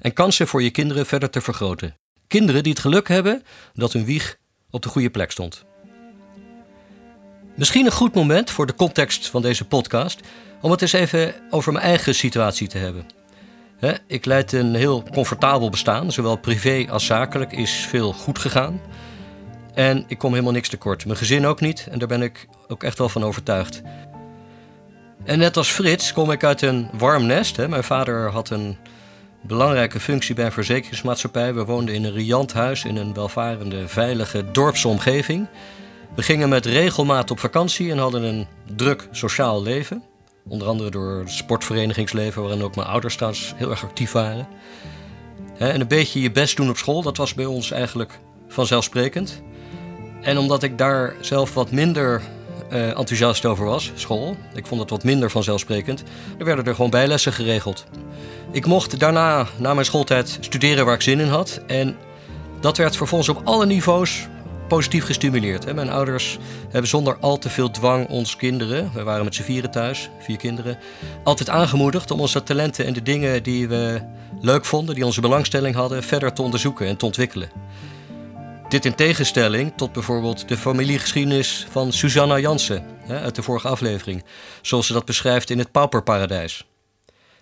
En 0.00 0.12
kansen 0.12 0.48
voor 0.48 0.62
je 0.62 0.70
kinderen 0.70 1.06
verder 1.06 1.30
te 1.30 1.40
vergroten. 1.40 1.96
Kinderen 2.26 2.62
die 2.62 2.72
het 2.72 2.80
geluk 2.80 3.08
hebben 3.08 3.42
dat 3.74 3.92
hun 3.92 4.04
wieg 4.04 4.36
op 4.70 4.82
de 4.82 4.88
goede 4.88 5.10
plek 5.10 5.30
stond. 5.30 5.64
Misschien 7.56 7.86
een 7.86 7.92
goed 7.92 8.14
moment 8.14 8.50
voor 8.50 8.66
de 8.66 8.74
context 8.74 9.26
van 9.28 9.42
deze 9.42 9.64
podcast 9.64 10.20
om 10.60 10.70
het 10.70 10.82
eens 10.82 10.92
even 10.92 11.34
over 11.50 11.72
mijn 11.72 11.84
eigen 11.84 12.14
situatie 12.14 12.68
te 12.68 12.78
hebben. 12.78 13.06
ik 14.06 14.24
leid 14.24 14.52
een 14.52 14.74
heel 14.74 15.02
comfortabel 15.12 15.70
bestaan, 15.70 16.12
zowel 16.12 16.36
privé 16.36 16.86
als 16.90 17.06
zakelijk 17.06 17.52
is 17.52 17.72
veel 17.72 18.12
goed 18.12 18.38
gegaan. 18.38 18.80
En 19.74 20.04
ik 20.06 20.18
kom 20.18 20.30
helemaal 20.30 20.52
niks 20.52 20.68
tekort. 20.68 21.06
Mijn 21.06 21.18
gezin 21.18 21.46
ook 21.46 21.60
niet. 21.60 21.86
En 21.90 21.98
daar 21.98 22.08
ben 22.08 22.22
ik 22.22 22.46
ook 22.66 22.82
echt 22.82 22.98
wel 22.98 23.08
van 23.08 23.24
overtuigd. 23.24 23.82
En 25.24 25.38
net 25.38 25.56
als 25.56 25.70
Frits 25.70 26.12
kom 26.12 26.30
ik 26.30 26.44
uit 26.44 26.62
een 26.62 26.90
warm 26.92 27.26
nest. 27.26 27.66
Mijn 27.68 27.84
vader 27.84 28.30
had 28.30 28.50
een 28.50 28.76
belangrijke 29.42 30.00
functie 30.00 30.34
bij 30.34 30.44
een 30.44 30.52
verzekeringsmaatschappij. 30.52 31.54
We 31.54 31.64
woonden 31.64 31.94
in 31.94 32.04
een 32.04 32.12
riant 32.12 32.52
huis 32.52 32.84
in 32.84 32.96
een 32.96 33.14
welvarende, 33.14 33.88
veilige 33.88 34.50
dorpsomgeving. 34.50 35.48
We 36.14 36.22
gingen 36.22 36.48
met 36.48 36.66
regelmaat 36.66 37.30
op 37.30 37.38
vakantie 37.38 37.90
en 37.90 37.98
hadden 37.98 38.22
een 38.22 38.46
druk 38.76 39.08
sociaal 39.10 39.62
leven. 39.62 40.02
Onder 40.48 40.68
andere 40.68 40.90
door 40.90 41.18
het 41.18 41.30
sportverenigingsleven, 41.30 42.42
waarin 42.42 42.62
ook 42.62 42.76
mijn 42.76 42.88
ouders 42.88 43.14
trouwens 43.14 43.52
heel 43.56 43.70
erg 43.70 43.84
actief 43.84 44.12
waren. 44.12 44.48
En 45.58 45.80
een 45.80 45.88
beetje 45.88 46.20
je 46.20 46.30
best 46.30 46.56
doen 46.56 46.68
op 46.68 46.76
school, 46.76 47.02
dat 47.02 47.16
was 47.16 47.34
bij 47.34 47.44
ons 47.44 47.70
eigenlijk 47.70 48.18
vanzelfsprekend. 48.48 49.42
En 50.22 50.38
omdat 50.38 50.62
ik 50.62 50.78
daar 50.78 51.14
zelf 51.20 51.54
wat 51.54 51.70
minder 51.70 52.22
uh, 52.72 52.98
enthousiast 52.98 53.44
over 53.44 53.64
was, 53.64 53.92
school, 53.94 54.36
ik 54.54 54.66
vond 54.66 54.80
het 54.80 54.90
wat 54.90 55.04
minder 55.04 55.30
vanzelfsprekend, 55.30 56.02
er 56.38 56.44
werden 56.44 56.64
er 56.64 56.74
gewoon 56.74 56.90
bijlessen 56.90 57.32
geregeld. 57.32 57.84
Ik 58.50 58.66
mocht 58.66 59.00
daarna, 59.00 59.46
na 59.56 59.74
mijn 59.74 59.86
schooltijd, 59.86 60.38
studeren 60.40 60.84
waar 60.84 60.94
ik 60.94 61.02
zin 61.02 61.20
in 61.20 61.28
had. 61.28 61.60
En 61.66 61.96
dat 62.60 62.76
werd 62.76 62.96
vervolgens 62.96 63.28
op 63.28 63.40
alle 63.44 63.66
niveaus 63.66 64.28
positief 64.68 65.04
gestimuleerd. 65.04 65.74
Mijn 65.74 65.90
ouders 65.90 66.38
hebben 66.62 66.88
zonder 66.88 67.16
al 67.20 67.38
te 67.38 67.48
veel 67.48 67.70
dwang 67.70 68.08
ons 68.08 68.36
kinderen, 68.36 68.90
we 68.94 69.02
waren 69.02 69.24
met 69.24 69.34
z'n 69.34 69.42
vieren 69.42 69.70
thuis, 69.70 70.10
vier 70.18 70.36
kinderen, 70.36 70.78
altijd 71.24 71.48
aangemoedigd 71.48 72.10
om 72.10 72.20
onze 72.20 72.42
talenten 72.42 72.86
en 72.86 72.92
de 72.92 73.02
dingen 73.02 73.42
die 73.42 73.68
we 73.68 74.00
leuk 74.40 74.64
vonden, 74.64 74.94
die 74.94 75.04
onze 75.04 75.20
belangstelling 75.20 75.74
hadden, 75.74 76.02
verder 76.02 76.32
te 76.32 76.42
onderzoeken 76.42 76.86
en 76.86 76.96
te 76.96 77.04
ontwikkelen. 77.04 77.50
Dit 78.68 78.84
in 78.84 78.94
tegenstelling 78.94 79.72
tot 79.76 79.92
bijvoorbeeld 79.92 80.48
de 80.48 80.56
familiegeschiedenis 80.56 81.66
van 81.70 81.92
Susanna 81.92 82.38
Jansen 82.38 82.84
uit 83.08 83.34
de 83.34 83.42
vorige 83.42 83.68
aflevering, 83.68 84.24
zoals 84.62 84.86
ze 84.86 84.92
dat 84.92 85.04
beschrijft 85.04 85.50
in 85.50 85.58
het 85.58 85.72
Pauperparadijs. 85.72 86.66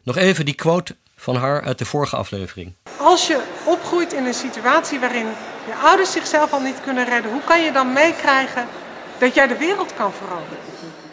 Nog 0.02 0.16
even 0.16 0.44
die 0.44 0.54
quote 0.54 0.96
van 1.16 1.36
haar 1.36 1.62
uit 1.62 1.78
de 1.78 1.84
vorige 1.84 2.16
aflevering. 2.16 2.74
Als 2.98 3.26
je 3.26 3.42
opgroeit 3.64 4.12
in 4.12 4.24
een 4.24 4.34
situatie 4.34 5.00
waarin 5.00 5.26
je 5.66 5.74
ouders 5.82 6.12
zichzelf 6.12 6.52
al 6.52 6.60
niet 6.60 6.80
kunnen 6.80 7.04
redden, 7.04 7.32
hoe 7.32 7.44
kan 7.44 7.62
je 7.62 7.72
dan 7.72 7.92
meekrijgen 7.92 8.66
dat 9.18 9.34
jij 9.34 9.46
de 9.46 9.56
wereld 9.56 9.94
kan 9.94 10.12
veranderen? 10.12 10.58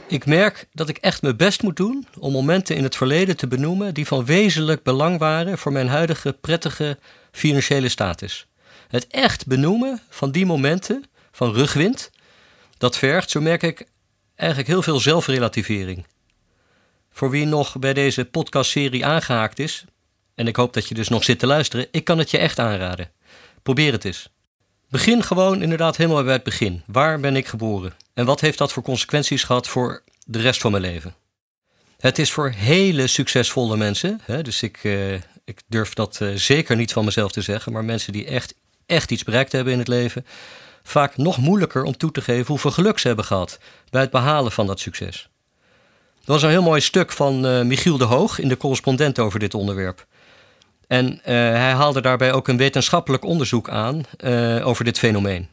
Ik 0.08 0.26
merk 0.26 0.68
dat 0.74 0.90
ik 0.90 0.98
echt 0.98 1.22
mijn 1.22 1.38
best 1.38 1.64
moet 1.64 1.78
doen 1.78 2.08
om 2.20 2.32
momenten 2.32 2.76
in 2.76 2.84
het 2.84 2.96
verleden 2.96 3.38
te 3.38 3.48
benoemen 3.48 3.94
die 3.94 4.08
van 4.08 4.26
wezenlijk 4.26 4.84
belang 4.84 5.20
waren 5.20 5.58
voor 5.58 5.72
mijn 5.72 5.88
huidige 5.88 6.34
prettige 6.42 6.98
financiële 7.32 7.90
status. 7.90 8.48
Het 8.94 9.08
echt 9.08 9.48
benoemen 9.48 10.02
van 10.10 10.32
die 10.32 10.46
momenten 10.46 11.04
van 11.32 11.54
rugwind, 11.54 12.12
dat 12.78 12.98
vergt, 12.98 13.30
zo 13.30 13.42
merk 13.42 13.64
ik, 13.64 13.88
eigenlijk 14.36 14.70
heel 14.70 14.82
veel 14.82 15.00
zelfrelativering. 15.00 16.06
Voor 17.12 17.30
wie 17.30 17.46
nog 17.46 17.80
bij 17.80 17.94
deze 17.94 18.26
podcastserie 18.26 19.06
aangehaakt 19.06 19.60
is, 19.60 19.86
en 20.36 20.48
ik 20.48 20.56
hoop 20.56 20.74
dat 20.74 20.88
je 20.88 20.94
dus 20.96 21.08
nog 21.08 21.24
zit 21.24 21.40
te 21.40 21.48
luisteren, 21.48 21.88
ik 21.92 22.04
kan 22.04 22.18
het 22.18 22.32
je 22.32 22.38
echt 22.38 22.60
aanraden. 22.60 23.12
Probeer 23.64 23.92
het 23.92 24.06
eens. 24.06 24.30
Begin 24.90 25.24
gewoon 25.24 25.62
inderdaad 25.62 25.98
helemaal 25.98 26.24
bij 26.24 26.34
het 26.34 26.44
begin. 26.44 26.84
Waar 26.86 27.20
ben 27.20 27.36
ik 27.36 27.48
geboren? 27.48 27.94
En 28.14 28.26
wat 28.26 28.42
heeft 28.42 28.58
dat 28.58 28.74
voor 28.74 28.84
consequenties 28.84 29.44
gehad 29.44 29.68
voor 29.68 30.04
de 30.26 30.40
rest 30.40 30.62
van 30.62 30.72
mijn 30.72 30.84
leven? 30.84 31.16
Het 31.98 32.20
is 32.20 32.32
voor 32.32 32.50
hele 32.50 33.08
succesvolle 33.08 33.78
mensen, 33.78 34.20
hè, 34.24 34.42
dus 34.42 34.62
ik, 34.62 34.84
uh, 34.84 35.14
ik 35.46 35.62
durf 35.68 35.94
dat 35.94 36.20
uh, 36.22 36.36
zeker 36.36 36.76
niet 36.76 36.94
van 36.94 37.06
mezelf 37.06 37.32
te 37.32 37.42
zeggen, 37.42 37.72
maar 37.72 37.86
mensen 37.86 38.14
die 38.14 38.26
echt, 38.26 38.54
echt 38.86 39.12
iets 39.12 39.24
bereikt 39.24 39.52
hebben 39.52 39.74
in 39.74 39.80
het 39.80 39.88
leven, 39.88 40.26
vaak 40.84 41.18
nog 41.18 41.38
moeilijker 41.38 41.84
om 41.84 41.98
toe 41.98 42.12
te 42.12 42.22
geven 42.22 42.48
hoeveel 42.48 42.72
geluk 42.72 43.00
ze 43.00 43.08
hebben 43.08 43.26
gehad 43.26 43.60
bij 43.90 44.02
het 44.02 44.12
behalen 44.12 44.52
van 44.52 44.68
dat 44.68 44.80
succes. 44.80 45.30
Er 46.26 46.32
was 46.32 46.42
een 46.42 46.50
heel 46.50 46.62
mooi 46.62 46.82
stuk 46.82 47.12
van 47.12 47.46
uh, 47.46 47.62
Michiel 47.62 47.98
de 47.98 48.04
Hoog 48.04 48.40
in 48.40 48.48
de 48.48 48.58
correspondent 48.58 49.20
over 49.20 49.40
dit 49.40 49.54
onderwerp. 49.54 50.06
En 50.88 51.14
uh, 51.14 51.20
hij 51.26 51.72
haalde 51.72 52.02
daarbij 52.02 52.34
ook 52.34 52.48
een 52.48 52.58
wetenschappelijk 52.58 53.24
onderzoek 53.24 53.70
aan 53.70 54.04
uh, 54.18 54.68
over 54.68 54.86
dit 54.86 55.00
fenomeen. 55.00 55.48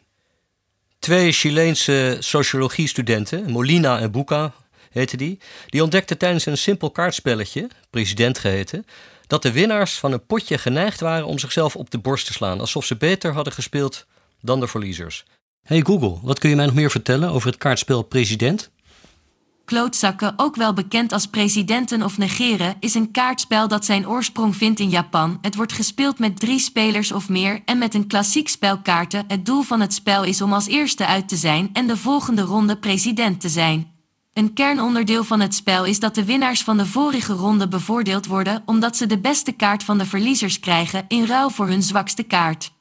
Twee 0.99 1.33
Chileense 1.33 2.17
sociologiestudenten, 2.19 3.51
Molina 3.51 3.99
en 3.99 4.11
Buca 4.11 4.53
heette 4.91 5.17
die, 5.17 5.39
die 5.67 5.83
ontdekten 5.83 6.19
tijdens 6.19 6.47
een 6.47 6.59
simpel 6.59 6.91
kaartspelletje, 6.91 7.69
president 7.91 8.39
geheten, 8.39 8.87
dat 9.31 9.43
de 9.43 9.53
winnaars 9.53 9.99
van 9.99 10.13
een 10.13 10.27
potje 10.27 10.59
geneigd 10.59 11.01
waren 11.01 11.27
om 11.27 11.39
zichzelf 11.39 11.77
op 11.77 11.91
de 11.91 11.99
borst 11.99 12.27
te 12.27 12.33
slaan, 12.33 12.61
alsof 12.61 12.85
ze 12.85 12.97
beter 12.97 13.33
hadden 13.33 13.53
gespeeld 13.53 14.07
dan 14.41 14.61
de 14.61 14.67
verliezers. 14.67 15.25
Hey 15.63 15.81
Google, 15.81 16.19
wat 16.23 16.39
kun 16.39 16.51
je 16.51 16.57
mij 16.57 16.65
nog 16.65 16.75
meer 16.75 16.91
vertellen 16.91 17.31
over 17.31 17.49
het 17.49 17.59
kaartspel 17.59 18.03
President? 18.03 18.71
Klootzakken, 19.65 20.33
ook 20.37 20.57
wel 20.57 20.73
bekend 20.73 21.13
als 21.13 21.27
presidenten 21.27 22.03
of 22.03 22.19
negeren, 22.19 22.77
is 22.81 22.95
een 22.95 23.11
kaartspel 23.11 23.69
dat 23.69 23.85
zijn 23.85 24.09
oorsprong 24.09 24.57
vindt 24.57 24.81
in 24.81 24.89
Japan. 24.89 25.39
Het 25.41 25.55
wordt 25.55 25.73
gespeeld 25.73 26.19
met 26.19 26.41
drie 26.41 26.59
spelers 26.59 27.13
of 27.13 27.29
meer 27.29 27.63
en 27.65 27.79
met 27.79 27.95
een 27.95 28.07
klassiek 28.07 28.49
spel 28.49 28.81
kaarten. 28.81 29.25
Het 29.29 29.47
doel 29.47 29.63
van 29.63 29.81
het 29.81 29.95
spel 29.95 30.25
is 30.25 30.43
om 30.43 30.53
als 30.53 30.67
eerste 30.67 31.07
uit 31.07 31.29
te 31.29 31.37
zijn 31.37 31.71
en 31.73 31.87
de 31.87 31.97
volgende 31.97 32.43
ronde 32.43 32.77
president 32.77 33.41
te 33.41 33.49
zijn. 33.49 33.99
Een 34.41 34.53
kernonderdeel 34.53 35.25
van 35.25 35.41
het 35.41 35.55
spel 35.55 35.85
is 35.85 36.01
dat 36.01 36.15
de 36.15 36.25
winnaars 36.25 36.63
van 36.63 36.77
de 36.77 36.87
vorige 36.87 37.33
ronde 37.33 37.69
bevoordeeld 37.69 38.27
worden 38.27 38.63
omdat 38.67 38.97
ze 38.97 39.07
de 39.07 39.19
beste 39.19 39.53
kaart 39.53 39.85
van 39.85 39.99
de 39.99 40.07
verliezers 40.07 40.61
krijgen 40.61 41.05
in 41.09 41.27
ruil 41.27 41.51
voor 41.51 41.67
hun 41.67 41.83
zwakste 41.83 42.23
kaart. 42.23 42.73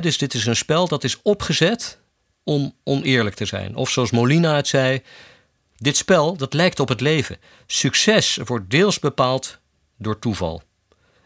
Dus 0.00 0.18
dit 0.18 0.34
is 0.34 0.46
een 0.46 0.56
spel 0.56 0.88
dat 0.88 1.04
is 1.04 1.22
opgezet 1.22 2.00
om 2.44 2.74
oneerlijk 2.84 3.34
te 3.34 3.44
zijn. 3.44 3.76
Of 3.76 3.90
zoals 3.90 4.10
Molina 4.10 4.54
het 4.56 4.68
zei, 4.68 5.02
dit 5.76 5.96
spel 5.96 6.36
dat 6.36 6.54
lijkt 6.54 6.80
op 6.80 6.88
het 6.88 7.00
leven. 7.00 7.38
Succes 7.66 8.38
wordt 8.44 8.70
deels 8.70 8.98
bepaald 8.98 9.58
door 9.98 10.18
toeval. 10.18 10.62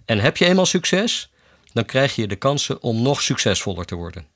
En 0.05 0.19
heb 0.19 0.37
je 0.37 0.45
eenmaal 0.45 0.67
succes, 0.67 1.31
dan 1.73 1.85
krijg 1.85 2.14
je 2.14 2.26
de 2.26 2.37
kansen 2.37 2.83
om 2.83 3.02
nog 3.02 3.23
succesvoller 3.23 3.85
te 3.85 3.95
worden. 3.95 4.26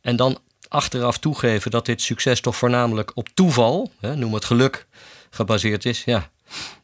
En 0.00 0.16
dan 0.16 0.38
achteraf 0.76 1.18
toegeven 1.18 1.70
dat 1.70 1.86
dit 1.86 2.02
succes 2.02 2.40
toch 2.40 2.56
voornamelijk 2.56 3.12
op 3.14 3.28
toeval, 3.34 3.92
hè, 4.00 4.16
noem 4.16 4.34
het 4.34 4.44
geluk, 4.44 4.86
gebaseerd 5.30 5.84
is, 5.84 6.04
ja, 6.04 6.30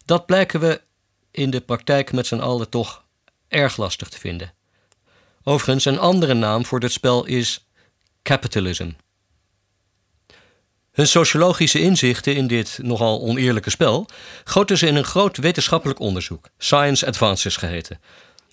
dat 0.05 0.27
blijken 0.27 0.61
we 0.61 0.81
in 1.31 1.51
de 1.51 1.61
praktijk 1.61 2.13
met 2.13 2.27
z'n 2.27 2.39
allen 2.39 2.69
toch 2.69 3.05
erg 3.49 3.77
lastig 3.77 4.09
te 4.09 4.19
vinden. 4.19 4.55
Overigens, 5.45 5.85
een 5.85 5.99
andere 5.99 6.35
naam 6.35 6.65
voor 6.65 6.81
dit 6.81 6.93
spel 6.93 7.25
is 7.25 7.67
capitalism. 8.23 8.91
Hun 10.93 11.07
sociologische 11.07 11.81
inzichten 11.81 12.35
in 12.35 12.47
dit 12.47 12.79
nogal 12.83 13.21
oneerlijke 13.21 13.71
spel 13.71 14.07
goten 14.45 14.79
ze 14.79 14.87
in 14.87 14.97
een 14.97 15.05
groot 15.05 15.37
wetenschappelijk 15.37 15.99
onderzoek, 15.99 16.49
Science 16.59 17.07
Advances 17.07 17.57
geheten. 17.57 18.01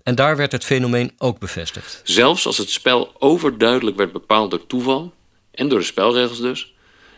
En 0.03 0.15
daar 0.15 0.35
werd 0.35 0.51
het 0.51 0.65
fenomeen 0.65 1.11
ook 1.17 1.39
bevestigd. 1.39 2.01
Zelfs 2.03 2.45
als 2.45 2.57
het 2.57 2.69
spel 2.69 3.15
overduidelijk 3.19 3.97
werd 3.97 4.11
bepaald 4.11 4.51
door 4.51 4.67
toeval, 4.67 5.13
en 5.59 5.67
door 5.67 5.79
de 5.79 5.85
spelregels 5.85 6.39
dus, 6.39 6.73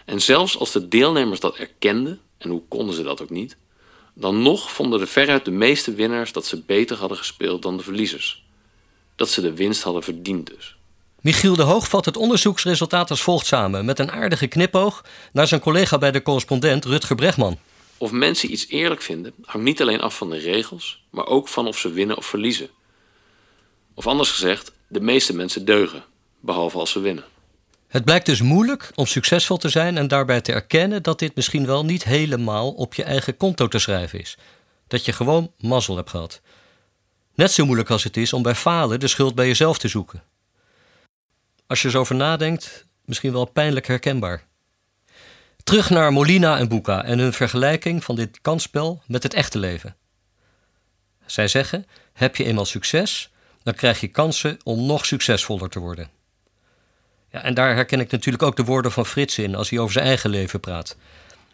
en 0.05 0.21
zelfs 0.21 0.57
als 0.57 0.71
de 0.71 0.87
deelnemers 0.87 1.39
dat 1.39 1.55
erkenden, 1.55 2.19
en 2.37 2.49
hoe 2.49 2.61
konden 2.67 2.95
ze 2.95 3.03
dat 3.03 3.21
ook 3.21 3.29
niet, 3.29 3.57
dan 4.13 4.41
nog 4.41 4.71
vonden 4.71 4.99
de 4.99 5.07
veruit 5.07 5.45
de 5.45 5.51
meeste 5.51 5.93
winnaars 5.93 6.31
dat 6.31 6.45
ze 6.45 6.61
beter 6.61 6.97
hadden 6.97 7.17
gespeeld 7.17 7.61
dan 7.61 7.77
de 7.77 7.83
verliezers. 7.83 8.43
Dat 9.15 9.29
ze 9.29 9.41
de 9.41 9.53
winst 9.53 9.83
hadden 9.83 10.03
verdiend 10.03 10.47
dus. 10.47 10.75
Michiel 11.21 11.55
de 11.55 11.63
Hoog 11.63 11.87
vat 11.87 12.05
het 12.05 12.17
onderzoeksresultaat 12.17 13.09
als 13.09 13.21
volgt 13.21 13.45
samen, 13.45 13.85
met 13.85 13.99
een 13.99 14.11
aardige 14.11 14.47
knipoog 14.47 15.05
naar 15.33 15.47
zijn 15.47 15.61
collega 15.61 15.97
bij 15.97 16.11
de 16.11 16.21
correspondent 16.21 16.85
Rutger 16.85 17.15
Bregman. 17.15 17.57
Of 17.97 18.11
mensen 18.11 18.51
iets 18.51 18.67
eerlijk 18.67 19.01
vinden, 19.01 19.33
hangt 19.45 19.67
niet 19.67 19.81
alleen 19.81 20.01
af 20.01 20.17
van 20.17 20.29
de 20.29 20.37
regels, 20.37 21.03
maar 21.09 21.25
ook 21.25 21.47
van 21.47 21.67
of 21.67 21.77
ze 21.77 21.91
winnen 21.91 22.17
of 22.17 22.25
verliezen. 22.25 22.69
Of 23.93 24.07
anders 24.07 24.31
gezegd, 24.31 24.71
de 24.87 25.01
meeste 25.01 25.35
mensen 25.35 25.65
deugen, 25.65 26.03
behalve 26.39 26.77
als 26.77 26.91
ze 26.91 26.99
winnen. 26.99 27.25
Het 27.91 28.05
blijkt 28.05 28.25
dus 28.25 28.41
moeilijk 28.41 28.91
om 28.95 29.05
succesvol 29.05 29.57
te 29.57 29.69
zijn 29.69 29.97
en 29.97 30.07
daarbij 30.07 30.41
te 30.41 30.53
erkennen 30.53 31.03
dat 31.03 31.19
dit 31.19 31.35
misschien 31.35 31.65
wel 31.65 31.85
niet 31.85 32.03
helemaal 32.03 32.71
op 32.71 32.93
je 32.93 33.03
eigen 33.03 33.37
konto 33.37 33.67
te 33.67 33.79
schrijven 33.79 34.19
is. 34.19 34.37
Dat 34.87 35.05
je 35.05 35.13
gewoon 35.13 35.51
mazzel 35.57 35.95
hebt 35.95 36.09
gehad. 36.09 36.41
Net 37.35 37.51
zo 37.51 37.65
moeilijk 37.65 37.89
als 37.89 38.03
het 38.03 38.17
is 38.17 38.33
om 38.33 38.41
bij 38.41 38.55
falen 38.55 38.99
de 38.99 39.07
schuld 39.07 39.35
bij 39.35 39.47
jezelf 39.47 39.77
te 39.77 39.87
zoeken. 39.87 40.23
Als 41.67 41.81
je 41.81 41.89
zo 41.89 41.99
over 41.99 42.15
nadenkt, 42.15 42.85
misschien 43.05 43.31
wel 43.31 43.45
pijnlijk 43.45 43.87
herkenbaar. 43.87 44.43
Terug 45.63 45.89
naar 45.89 46.13
Molina 46.13 46.57
en 46.57 46.67
Buca 46.67 47.03
en 47.03 47.19
hun 47.19 47.33
vergelijking 47.33 48.03
van 48.03 48.15
dit 48.15 48.41
kansspel 48.41 49.01
met 49.07 49.23
het 49.23 49.33
echte 49.33 49.59
leven. 49.59 49.95
Zij 51.25 51.47
zeggen: 51.47 51.85
heb 52.13 52.35
je 52.35 52.43
eenmaal 52.43 52.65
succes, 52.65 53.31
dan 53.63 53.73
krijg 53.73 53.99
je 53.99 54.07
kansen 54.07 54.57
om 54.63 54.85
nog 54.85 55.05
succesvoller 55.05 55.69
te 55.69 55.79
worden. 55.79 56.20
Ja, 57.31 57.43
en 57.43 57.53
daar 57.53 57.75
herken 57.75 57.99
ik 57.99 58.11
natuurlijk 58.11 58.43
ook 58.43 58.55
de 58.55 58.63
woorden 58.63 58.91
van 58.91 59.05
Frits 59.05 59.37
in 59.37 59.55
als 59.55 59.69
hij 59.69 59.79
over 59.79 59.93
zijn 59.93 60.05
eigen 60.05 60.29
leven 60.29 60.59
praat. 60.59 60.97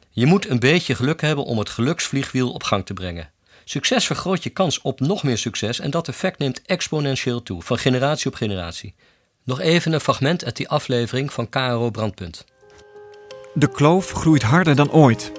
Je 0.10 0.26
moet 0.26 0.50
een 0.50 0.60
beetje 0.60 0.96
geluk 0.96 1.22
hebben 1.22 1.46
om 1.46 1.58
het 1.58 1.70
geluksvliegwiel 1.70 2.52
op 2.52 2.64
gang 2.64 2.86
te 2.86 2.94
brengen. 2.94 3.30
Succes 3.64 4.06
vergroot 4.06 4.44
je 4.44 4.50
kans 4.50 4.82
op 4.82 5.00
nog 5.00 5.24
meer 5.24 5.38
succes 5.38 5.80
en 5.80 5.92
dat 5.92 6.08
effect 6.08 6.40
neemt 6.40 6.62
exponentieel 6.66 7.44
toe, 7.44 7.62
van 7.62 7.78
generatie 7.78 8.28
op 8.28 8.36
generatie. 8.36 8.96
Nog 9.44 9.60
even 9.60 9.94
een 9.94 10.00
fragment 10.00 10.46
uit 10.46 10.56
die 10.56 10.70
aflevering 10.70 11.34
van 11.34 11.50
KRO 11.50 11.90
Brandpunt. 11.90 12.46
De 13.54 13.72
kloof 13.72 14.12
groeit 14.12 14.44
harder 14.44 14.76
dan 14.76 14.92
ooit. 14.92 15.32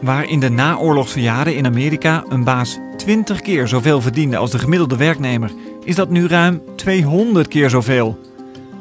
Waar 0.00 0.28
in 0.28 0.40
de 0.40 0.48
naoorlogse 0.48 1.20
jaren 1.20 1.56
in 1.56 1.66
Amerika 1.66 2.24
een 2.28 2.44
baas 2.44 2.78
20 2.96 3.40
keer 3.40 3.68
zoveel 3.68 4.00
verdiende 4.00 4.36
als 4.36 4.50
de 4.50 4.58
gemiddelde 4.58 4.96
werknemer, 4.96 5.50
is 5.84 5.94
dat 5.94 6.10
nu 6.10 6.26
ruim 6.26 6.62
200 6.76 7.48
keer 7.48 7.70
zoveel. 7.70 8.20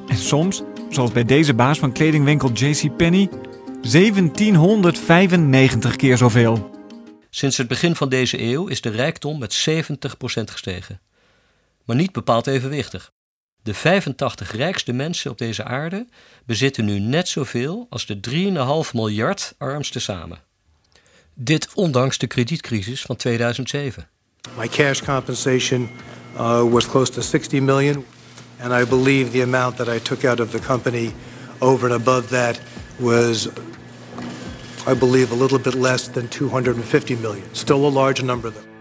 En 0.08 0.18
soms, 0.18 0.64
zoals 0.94 1.12
bij 1.12 1.26
deze 1.26 1.54
baas 1.54 1.80
van 1.80 1.92
kledingwinkel 1.92 2.52
JCPenney, 2.52 3.30
1795 3.82 5.96
keer 5.96 6.18
zoveel. 6.18 6.72
Sinds 7.30 7.58
het 7.58 7.68
begin 7.68 7.96
van 7.96 8.10
deze 8.10 8.42
eeuw 8.42 8.68
is 8.68 8.82
de 8.82 8.90
rijkdom 8.90 9.40
met 9.40 9.68
70% 9.70 9.74
gestegen. 10.44 11.02
Maar 11.86 11.96
niet 11.96 12.12
bepaald 12.12 12.48
evenwichtig. 12.48 13.12
De 13.64 13.74
85 13.74 14.52
rijkste 14.52 14.94
mensen 14.94 15.32
op 15.32 15.38
deze 15.38 15.64
aarde 15.64 16.08
bezitten 16.46 16.86
nu 16.86 17.00
net 17.00 17.28
zoveel 17.28 17.88
als 17.90 18.06
de 18.06 18.20
3,5 18.30 18.36
miljard 18.94 19.56
armsten 19.58 20.02
samen. 20.02 20.40
Dit 21.34 21.70
ondanks 21.74 22.18
de 22.18 22.28
kredietcrisis 22.28 23.02
van 23.02 23.16
2007. 23.16 24.08
My 24.58 24.68
cash 24.68 25.02
compensation 25.02 25.90
uh, 26.36 26.72
was 26.72 26.88
close 26.88 27.12
to 27.12 27.22
60 27.22 27.62
million, 27.62 28.06
and 28.60 28.74
I 28.74 28.86
believe 28.86 29.32
the 29.32 29.42
amount 29.42 29.78
that 29.78 29.88
I 29.88 30.00
took 30.00 30.24
out 30.24 30.40
of 30.40 30.52
the 30.52 30.60
company 30.60 31.14
over 31.60 31.92
and 31.92 32.02
above 32.02 32.28
that 32.28 32.60
was, 33.00 33.50
I 34.88 34.96
believe, 34.96 35.32
a 35.32 35.36
little 35.36 35.60
bit 35.60 35.74
less 35.74 36.12
than 36.12 36.28
250 36.28 37.16
million. 37.16 37.44
Still 37.52 37.86
a 37.86 37.92
large 37.92 38.24
number, 38.24 38.52
though. 38.52 38.72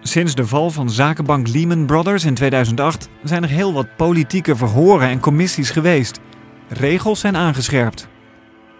Sinds 0.00 0.34
de 0.34 0.46
val 0.46 0.70
van 0.70 0.90
zakenbank 0.90 1.48
Lehman 1.48 1.86
Brothers 1.86 2.24
in 2.24 2.34
2008 2.34 3.08
zijn 3.24 3.42
er 3.42 3.48
heel 3.48 3.72
wat 3.72 3.96
politieke 3.96 4.56
verhoren 4.56 5.08
en 5.08 5.20
commissies 5.20 5.70
geweest. 5.70 6.20
Regels 6.68 7.20
zijn 7.20 7.36
aangescherpt. 7.36 8.08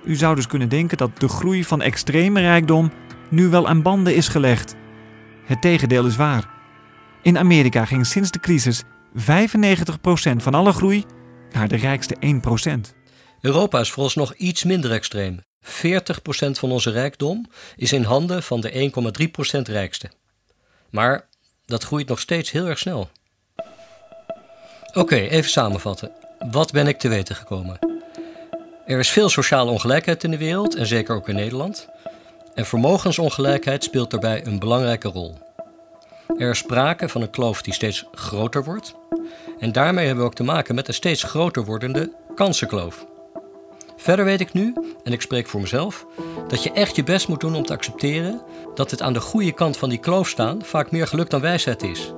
U 0.04 0.14
zou 0.14 0.34
dus 0.34 0.46
kunnen 0.46 0.68
denken 0.68 0.96
dat 0.96 1.10
de 1.20 1.28
groei 1.28 1.64
van 1.64 1.82
extreme 1.82 2.40
rijkdom 2.40 2.92
nu 3.28 3.48
wel 3.48 3.68
aan 3.68 3.82
banden 3.82 4.14
is 4.14 4.28
gelegd. 4.28 4.74
Het 5.44 5.60
tegendeel 5.60 6.06
is 6.06 6.16
waar. 6.16 6.48
In 7.22 7.38
Amerika 7.38 7.84
ging 7.84 8.06
sinds 8.06 8.30
de 8.30 8.40
crisis 8.40 8.82
95% 9.14 9.20
van 10.36 10.54
alle 10.54 10.72
groei 10.72 11.04
naar 11.52 11.68
de 11.68 11.76
rijkste 11.76 12.16
1%. 12.90 12.96
Europa 13.40 13.80
is 13.80 13.90
vooralsnog 13.90 14.34
iets 14.34 14.64
minder 14.64 14.92
extreem. 14.92 15.40
40% 15.64 15.70
van 16.50 16.70
onze 16.70 16.90
rijkdom 16.90 17.46
is 17.76 17.92
in 17.92 18.02
handen 18.02 18.42
van 18.42 18.60
de 18.60 18.90
1,3% 19.56 19.60
rijkste. 19.62 20.10
Maar 20.90 21.28
dat 21.66 21.84
groeit 21.84 22.08
nog 22.08 22.20
steeds 22.20 22.50
heel 22.50 22.66
erg 22.66 22.78
snel. 22.78 23.10
Oké, 24.92 25.16
even 25.16 25.50
samenvatten. 25.50 26.10
Wat 26.50 26.72
ben 26.72 26.86
ik 26.86 26.98
te 26.98 27.08
weten 27.08 27.36
gekomen? 27.36 27.78
Er 28.86 28.98
is 28.98 29.10
veel 29.10 29.28
sociale 29.28 29.70
ongelijkheid 29.70 30.24
in 30.24 30.30
de 30.30 30.38
wereld 30.38 30.74
en 30.74 30.86
zeker 30.86 31.14
ook 31.14 31.28
in 31.28 31.34
Nederland. 31.34 31.88
En 32.54 32.66
vermogensongelijkheid 32.66 33.84
speelt 33.84 34.10
daarbij 34.10 34.46
een 34.46 34.58
belangrijke 34.58 35.08
rol. 35.08 35.38
Er 36.38 36.50
is 36.50 36.58
sprake 36.58 37.08
van 37.08 37.22
een 37.22 37.30
kloof 37.30 37.62
die 37.62 37.74
steeds 37.74 38.04
groter 38.12 38.64
wordt. 38.64 38.94
En 39.58 39.72
daarmee 39.72 40.06
hebben 40.06 40.24
we 40.24 40.30
ook 40.30 40.36
te 40.36 40.42
maken 40.44 40.74
met 40.74 40.88
een 40.88 40.94
steeds 40.94 41.22
groter 41.22 41.64
wordende 41.64 42.12
kansenkloof. 42.34 43.06
Verder 43.96 44.24
weet 44.24 44.40
ik 44.40 44.52
nu, 44.52 44.74
en 45.02 45.12
ik 45.12 45.20
spreek 45.20 45.46
voor 45.46 45.60
mezelf, 45.60 46.06
dat 46.48 46.62
je 46.62 46.72
echt 46.72 46.96
je 46.96 47.04
best 47.04 47.28
moet 47.28 47.40
doen 47.40 47.54
om 47.54 47.66
te 47.66 47.72
accepteren 47.72 48.42
dat 48.74 48.90
het 48.90 49.02
aan 49.02 49.12
de 49.12 49.20
goede 49.20 49.52
kant 49.52 49.76
van 49.76 49.88
die 49.88 49.98
kloof 49.98 50.28
staan 50.28 50.62
vaak 50.62 50.90
meer 50.90 51.06
geluk 51.06 51.30
dan 51.30 51.40
wijsheid 51.40 51.82
is. 51.82 52.12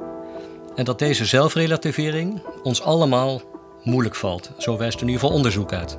En 0.74 0.84
dat 0.84 0.98
deze 0.98 1.24
zelfrelativering 1.24 2.42
ons 2.62 2.82
allemaal 2.82 3.40
moeilijk 3.82 4.14
valt. 4.14 4.50
Zo 4.58 4.76
wijst 4.76 5.00
in 5.00 5.06
ieder 5.06 5.20
geval 5.20 5.36
onderzoek 5.36 5.72
uit. 5.72 5.98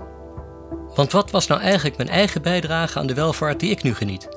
Want 0.96 1.12
wat 1.12 1.32
was 1.32 1.48
nou 1.48 1.62
eigenlijk 1.62 1.98
mijn 1.98 2.10
eigen 2.10 2.42
bijdrage 2.42 3.00
aan 3.00 3.08
de 3.08 3.14
welvaart 3.14 3.60
die 3.60 3.72
ik 3.72 3.84
nu 3.84 3.94
geniet? 3.94 4.30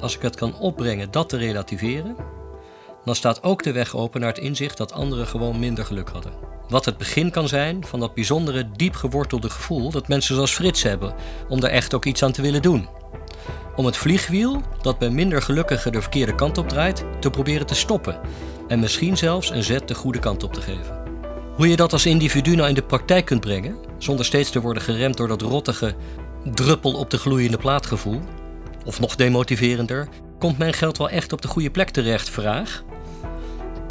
Als 0.00 0.16
ik 0.16 0.22
het 0.22 0.36
kan 0.36 0.58
opbrengen 0.58 1.10
dat 1.10 1.28
te 1.28 1.36
relativeren, 1.36 2.16
dan 3.04 3.14
staat 3.14 3.42
ook 3.42 3.62
de 3.62 3.72
weg 3.72 3.96
open 3.96 4.20
naar 4.20 4.28
het 4.28 4.38
inzicht 4.38 4.76
dat 4.76 4.92
anderen 4.92 5.26
gewoon 5.26 5.58
minder 5.58 5.84
geluk 5.84 6.08
hadden. 6.08 6.32
Wat 6.68 6.84
het 6.84 6.96
begin 6.96 7.30
kan 7.30 7.48
zijn 7.48 7.86
van 7.86 8.00
dat 8.00 8.14
bijzondere, 8.14 8.70
diep 8.76 8.94
gewortelde 8.94 9.50
gevoel 9.50 9.90
dat 9.90 10.08
mensen 10.08 10.34
zoals 10.34 10.54
Frits 10.54 10.82
hebben, 10.82 11.14
om 11.48 11.60
daar 11.60 11.70
echt 11.70 11.94
ook 11.94 12.04
iets 12.04 12.22
aan 12.22 12.32
te 12.32 12.42
willen 12.42 12.62
doen. 12.62 12.88
Om 13.76 13.84
het 13.84 13.96
vliegwiel, 13.96 14.60
dat 14.82 14.98
bij 14.98 15.10
minder 15.10 15.42
gelukkigen 15.42 15.92
de 15.92 16.00
verkeerde 16.00 16.34
kant 16.34 16.58
op 16.58 16.68
draait, 16.68 17.04
te 17.20 17.30
proberen 17.30 17.66
te 17.66 17.74
stoppen 17.74 18.20
en 18.68 18.80
misschien 18.80 19.16
zelfs 19.16 19.50
een 19.50 19.62
zet 19.62 19.88
de 19.88 19.94
goede 19.94 20.18
kant 20.18 20.42
op 20.42 20.52
te 20.52 20.60
geven. 20.60 21.00
Hoe 21.56 21.68
je 21.68 21.76
dat 21.76 21.92
als 21.92 22.06
individu 22.06 22.54
nou 22.54 22.68
in 22.68 22.74
de 22.74 22.82
praktijk 22.82 23.24
kunt 23.24 23.40
brengen, 23.40 23.76
zonder 23.98 24.24
steeds 24.24 24.50
te 24.50 24.60
worden 24.60 24.82
geremd 24.82 25.16
door 25.16 25.28
dat 25.28 25.42
rottige 25.42 25.94
druppel 26.44 26.92
op 26.92 27.10
de 27.10 27.18
gloeiende 27.18 27.56
plaat 27.56 27.86
gevoel, 27.86 28.20
of 28.84 29.00
nog 29.00 29.16
demotiverender, 29.16 30.08
komt 30.38 30.58
mijn 30.58 30.72
geld 30.72 30.98
wel 30.98 31.08
echt 31.08 31.32
op 31.32 31.42
de 31.42 31.48
goede 31.48 31.70
plek 31.70 31.90
terecht? 31.90 32.30
Vraag. 32.30 32.82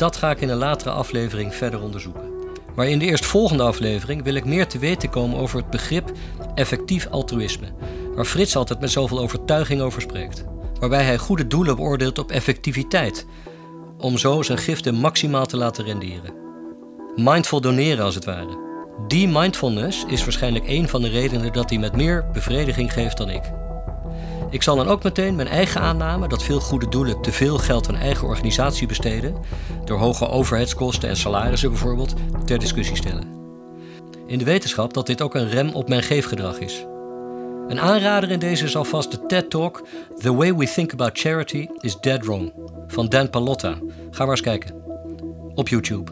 Dat 0.02 0.18
ga 0.18 0.32
ik 0.32 0.42
in 0.42 0.50
een 0.50 0.58
latere 0.58 0.90
aflevering 0.90 1.56
verder 1.56 1.82
onderzoeken. 1.82 2.30
Maar 2.76 2.88
in 2.88 3.00
de 3.00 3.06
eerstvolgende 3.06 3.64
aflevering 3.64 4.24
wil 4.24 4.34
ik 4.34 4.46
meer 4.46 4.68
te 4.68 4.80
weten 4.80 5.10
komen 5.10 5.38
over 5.38 5.58
het 5.58 5.70
begrip 5.70 6.12
effectief 6.56 7.08
altruïsme, 7.08 7.68
waar 8.16 8.26
Frits 8.26 8.56
altijd 8.56 8.80
met 8.80 8.92
zoveel 8.92 9.20
overtuiging 9.20 9.82
over 9.82 10.02
spreekt. 10.02 10.44
Waarbij 10.80 11.04
hij 11.04 11.18
goede 11.18 11.48
doelen 11.48 11.76
beoordeelt 11.76 12.20
op 12.20 12.32
effectiviteit, 12.32 13.26
om 13.98 14.18
zo 14.18 14.42
zijn 14.42 14.58
giften 14.58 14.96
maximaal 14.96 15.46
te 15.46 15.58
laten 15.58 15.86
renderen. 15.86 16.34
Mindful 17.16 17.62
doneren 17.62 18.06
als 18.06 18.16
het 18.16 18.26
ware. 18.26 18.58
Die 19.08 19.28
mindfulness 19.28 20.06
is 20.08 20.24
waarschijnlijk 20.24 20.68
een 20.68 20.90
van 20.90 21.02
de 21.02 21.10
redenen 21.10 21.54
dat 21.54 21.70
hij 21.70 21.80
met 21.80 21.96
meer 21.96 22.26
bevrediging 22.34 22.94
geeft 22.94 23.18
dan 23.18 23.30
ik. 23.30 23.44
Ik 24.52 24.64
zal 24.64 24.76
dan 24.76 24.88
ook 24.88 25.04
meteen 25.04 25.36
mijn 25.36 25.48
eigen 25.48 25.82
aanname 25.82 26.28
dat 26.28 26.44
veel 26.44 26.60
goede 26.60 26.90
doelen 26.90 27.22
te 27.22 27.32
veel 27.32 27.58
geld 27.58 27.88
aan 27.88 27.96
eigen 27.96 28.28
organisatie 28.28 28.88
besteden, 28.88 29.36
door 29.86 29.98
hoge 29.98 30.28
overheidskosten 30.28 31.10
en 31.10 31.18
salarissen 31.18 31.70
bijvoorbeeld, 31.70 32.14
ter 32.46 32.60
discussie 32.60 32.96
stellen. 32.96 33.40
In 34.28 34.38
de 34.38 34.46
wetenschap 34.46 34.94
dat 34.94 35.08
dit 35.08 35.22
ook 35.22 35.36
een 35.36 35.50
rem 35.50 35.70
op 35.70 35.90
mijn 35.90 36.04
geefgedrag 36.04 36.60
is. 36.60 36.86
Een 37.68 37.80
aanrader 37.80 38.32
in 38.32 38.40
deze 38.40 38.64
is 38.64 38.76
alvast 38.76 39.12
de 39.12 39.26
TED-talk 39.26 39.88
The 40.18 40.36
Way 40.36 40.56
We 40.56 40.66
Think 40.66 40.92
About 40.92 41.20
Charity 41.20 41.68
is 41.80 41.98
Dead 42.00 42.26
Wrong 42.26 42.54
van 42.88 43.10
Dan 43.10 43.30
Palotta. 43.30 43.78
Ga 44.12 44.24
maar 44.24 44.30
eens 44.30 44.42
kijken. 44.42 44.76
Op 45.56 45.68
YouTube. 45.68 46.12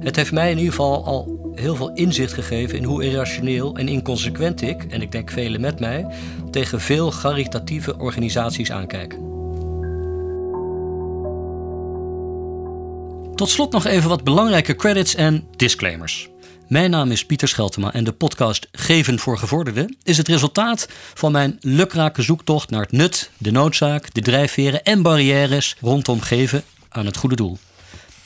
Het 0.00 0.16
heeft 0.16 0.32
mij 0.32 0.50
in 0.50 0.56
ieder 0.58 0.72
geval 0.72 1.04
al 1.04 1.39
heel 1.60 1.76
veel 1.76 1.92
inzicht 1.92 2.32
gegeven 2.32 2.78
in 2.78 2.84
hoe 2.84 3.04
irrationeel 3.04 3.76
en 3.76 3.88
inconsequent 3.88 4.62
ik, 4.62 4.84
en 4.84 5.02
ik 5.02 5.12
denk 5.12 5.30
velen 5.30 5.60
met 5.60 5.80
mij, 5.80 6.06
tegen 6.50 6.80
veel 6.80 7.12
caritatieve 7.20 7.98
organisaties 7.98 8.72
aankijken. 8.72 9.18
Tot 13.34 13.48
slot 13.48 13.72
nog 13.72 13.84
even 13.84 14.08
wat 14.08 14.24
belangrijke 14.24 14.74
credits 14.74 15.14
en 15.14 15.44
disclaimers. 15.56 16.28
Mijn 16.68 16.90
naam 16.90 17.10
is 17.10 17.26
Pieter 17.26 17.48
Scheltema 17.48 17.92
en 17.92 18.04
de 18.04 18.12
podcast 18.12 18.68
Geven 18.72 19.18
voor 19.18 19.38
Gevorderden 19.38 19.96
is 20.02 20.16
het 20.16 20.28
resultaat 20.28 20.88
van 21.14 21.32
mijn 21.32 21.56
lukrake 21.60 22.22
zoektocht 22.22 22.70
naar 22.70 22.80
het 22.80 22.92
nut, 22.92 23.30
de 23.38 23.50
noodzaak, 23.50 24.14
de 24.14 24.20
drijfveren 24.20 24.82
en 24.82 25.02
barrières 25.02 25.76
rondom 25.80 26.20
geven 26.20 26.62
aan 26.88 27.06
het 27.06 27.16
goede 27.16 27.36
doel. 27.36 27.58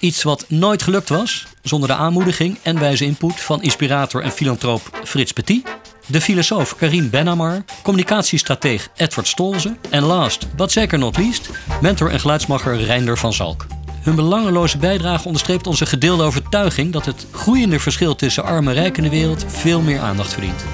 Iets 0.05 0.23
wat 0.23 0.45
nooit 0.49 0.83
gelukt 0.83 1.09
was 1.09 1.47
zonder 1.62 1.88
de 1.88 1.95
aanmoediging 1.95 2.59
en 2.62 2.79
wijze 2.79 3.05
input 3.05 3.40
van 3.40 3.62
inspirator 3.62 4.23
en 4.23 4.31
filantroop 4.31 5.01
Frits 5.05 5.33
Petit, 5.33 5.67
de 6.07 6.21
filosoof 6.21 6.77
Karim 6.77 7.11
Benamar, 7.11 7.64
communicatiestrateeg 7.83 8.88
Edward 8.97 9.29
Stolze 9.29 9.77
en 9.90 10.03
last, 10.03 10.57
but 10.57 10.73
zeker 10.73 10.99
not 10.99 11.17
least, 11.17 11.51
mentor 11.81 12.11
en 12.11 12.21
geluidsmacher 12.21 12.77
Reinder 12.85 13.19
van 13.19 13.33
Zalk. 13.33 13.67
Hun 14.03 14.14
belangeloze 14.14 14.79
bijdrage 14.79 15.27
onderstreept 15.27 15.67
onze 15.67 15.87
gedeelde 15.87 16.23
overtuiging 16.23 16.93
dat 16.93 17.07
het 17.07 17.27
groeiende 17.33 17.81
verschil 17.81 18.14
tussen 18.14 18.45
arm 18.45 18.69
en 18.69 18.75
rijk 18.75 18.97
in 18.97 19.03
de 19.03 19.11
wereld 19.11 19.45
veel 19.49 19.81
meer 19.81 20.01
aandacht 20.01 20.33
verdient. 20.33 20.64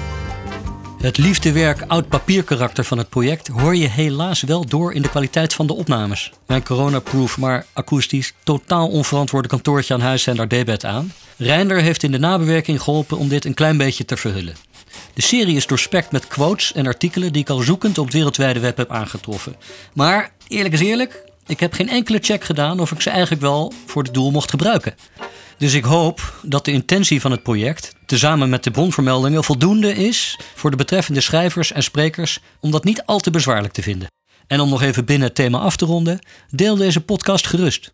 Het 1.01 1.17
liefdewerk 1.17 1.83
oud 1.87 2.07
papierkarakter 2.07 2.83
van 2.83 2.97
het 2.97 3.09
project 3.09 3.47
hoor 3.47 3.75
je 3.75 3.87
helaas 3.87 4.41
wel 4.41 4.65
door 4.65 4.93
in 4.93 5.01
de 5.01 5.09
kwaliteit 5.09 5.53
van 5.53 5.67
de 5.67 5.73
opnames. 5.73 6.31
Mijn 6.47 6.63
coronaproof, 6.63 7.37
maar 7.37 7.65
akoestisch, 7.73 8.33
totaal 8.43 8.87
onverantwoorde 8.87 9.47
kantoortje 9.47 9.93
aan 9.93 10.01
huis 10.01 10.23
zijn 10.23 10.35
daar 10.35 10.47
debet 10.47 10.85
aan. 10.85 11.13
Reinder 11.37 11.81
heeft 11.81 12.03
in 12.03 12.11
de 12.11 12.19
nabewerking 12.19 12.81
geholpen 12.81 13.17
om 13.17 13.27
dit 13.27 13.45
een 13.45 13.53
klein 13.53 13.77
beetje 13.77 14.05
te 14.05 14.17
verhullen. 14.17 14.55
De 15.13 15.21
serie 15.21 15.55
is 15.55 15.67
doorspekt 15.67 16.11
met 16.11 16.27
quotes 16.27 16.73
en 16.73 16.87
artikelen 16.87 17.33
die 17.33 17.41
ik 17.41 17.49
al 17.49 17.59
zoekend 17.59 17.97
op 17.97 18.05
het 18.05 18.13
wereldwijde 18.13 18.59
web 18.59 18.77
heb 18.77 18.91
aangetroffen. 18.91 19.55
Maar 19.93 20.31
eerlijk 20.47 20.73
is 20.73 20.79
eerlijk, 20.79 21.23
ik 21.47 21.59
heb 21.59 21.73
geen 21.73 21.89
enkele 21.89 22.19
check 22.21 22.43
gedaan 22.43 22.79
of 22.79 22.91
ik 22.91 23.01
ze 23.01 23.09
eigenlijk 23.09 23.41
wel 23.41 23.73
voor 23.85 24.03
het 24.03 24.13
doel 24.13 24.31
mocht 24.31 24.49
gebruiken. 24.49 24.95
Dus 25.57 25.73
ik 25.73 25.83
hoop 25.83 26.33
dat 26.41 26.65
de 26.65 26.71
intentie 26.71 27.21
van 27.21 27.31
het 27.31 27.43
project, 27.43 27.95
tezamen 28.11 28.49
met 28.49 28.63
de 28.63 28.71
bronvermeldingen, 28.71 29.43
voldoende 29.43 29.93
is 29.93 30.39
voor 30.55 30.71
de 30.71 30.77
betreffende 30.77 31.21
schrijvers 31.21 31.71
en 31.71 31.83
sprekers 31.83 32.39
om 32.59 32.71
dat 32.71 32.83
niet 32.83 33.03
al 33.05 33.19
te 33.19 33.29
bezwaarlijk 33.29 33.73
te 33.73 33.81
vinden. 33.81 34.07
En 34.47 34.59
om 34.59 34.69
nog 34.69 34.81
even 34.81 35.05
binnen 35.05 35.27
het 35.27 35.35
thema 35.35 35.59
af 35.59 35.75
te 35.75 35.85
ronden, 35.85 36.19
deel 36.49 36.75
deze 36.75 37.01
podcast 37.01 37.47
gerust. 37.47 37.91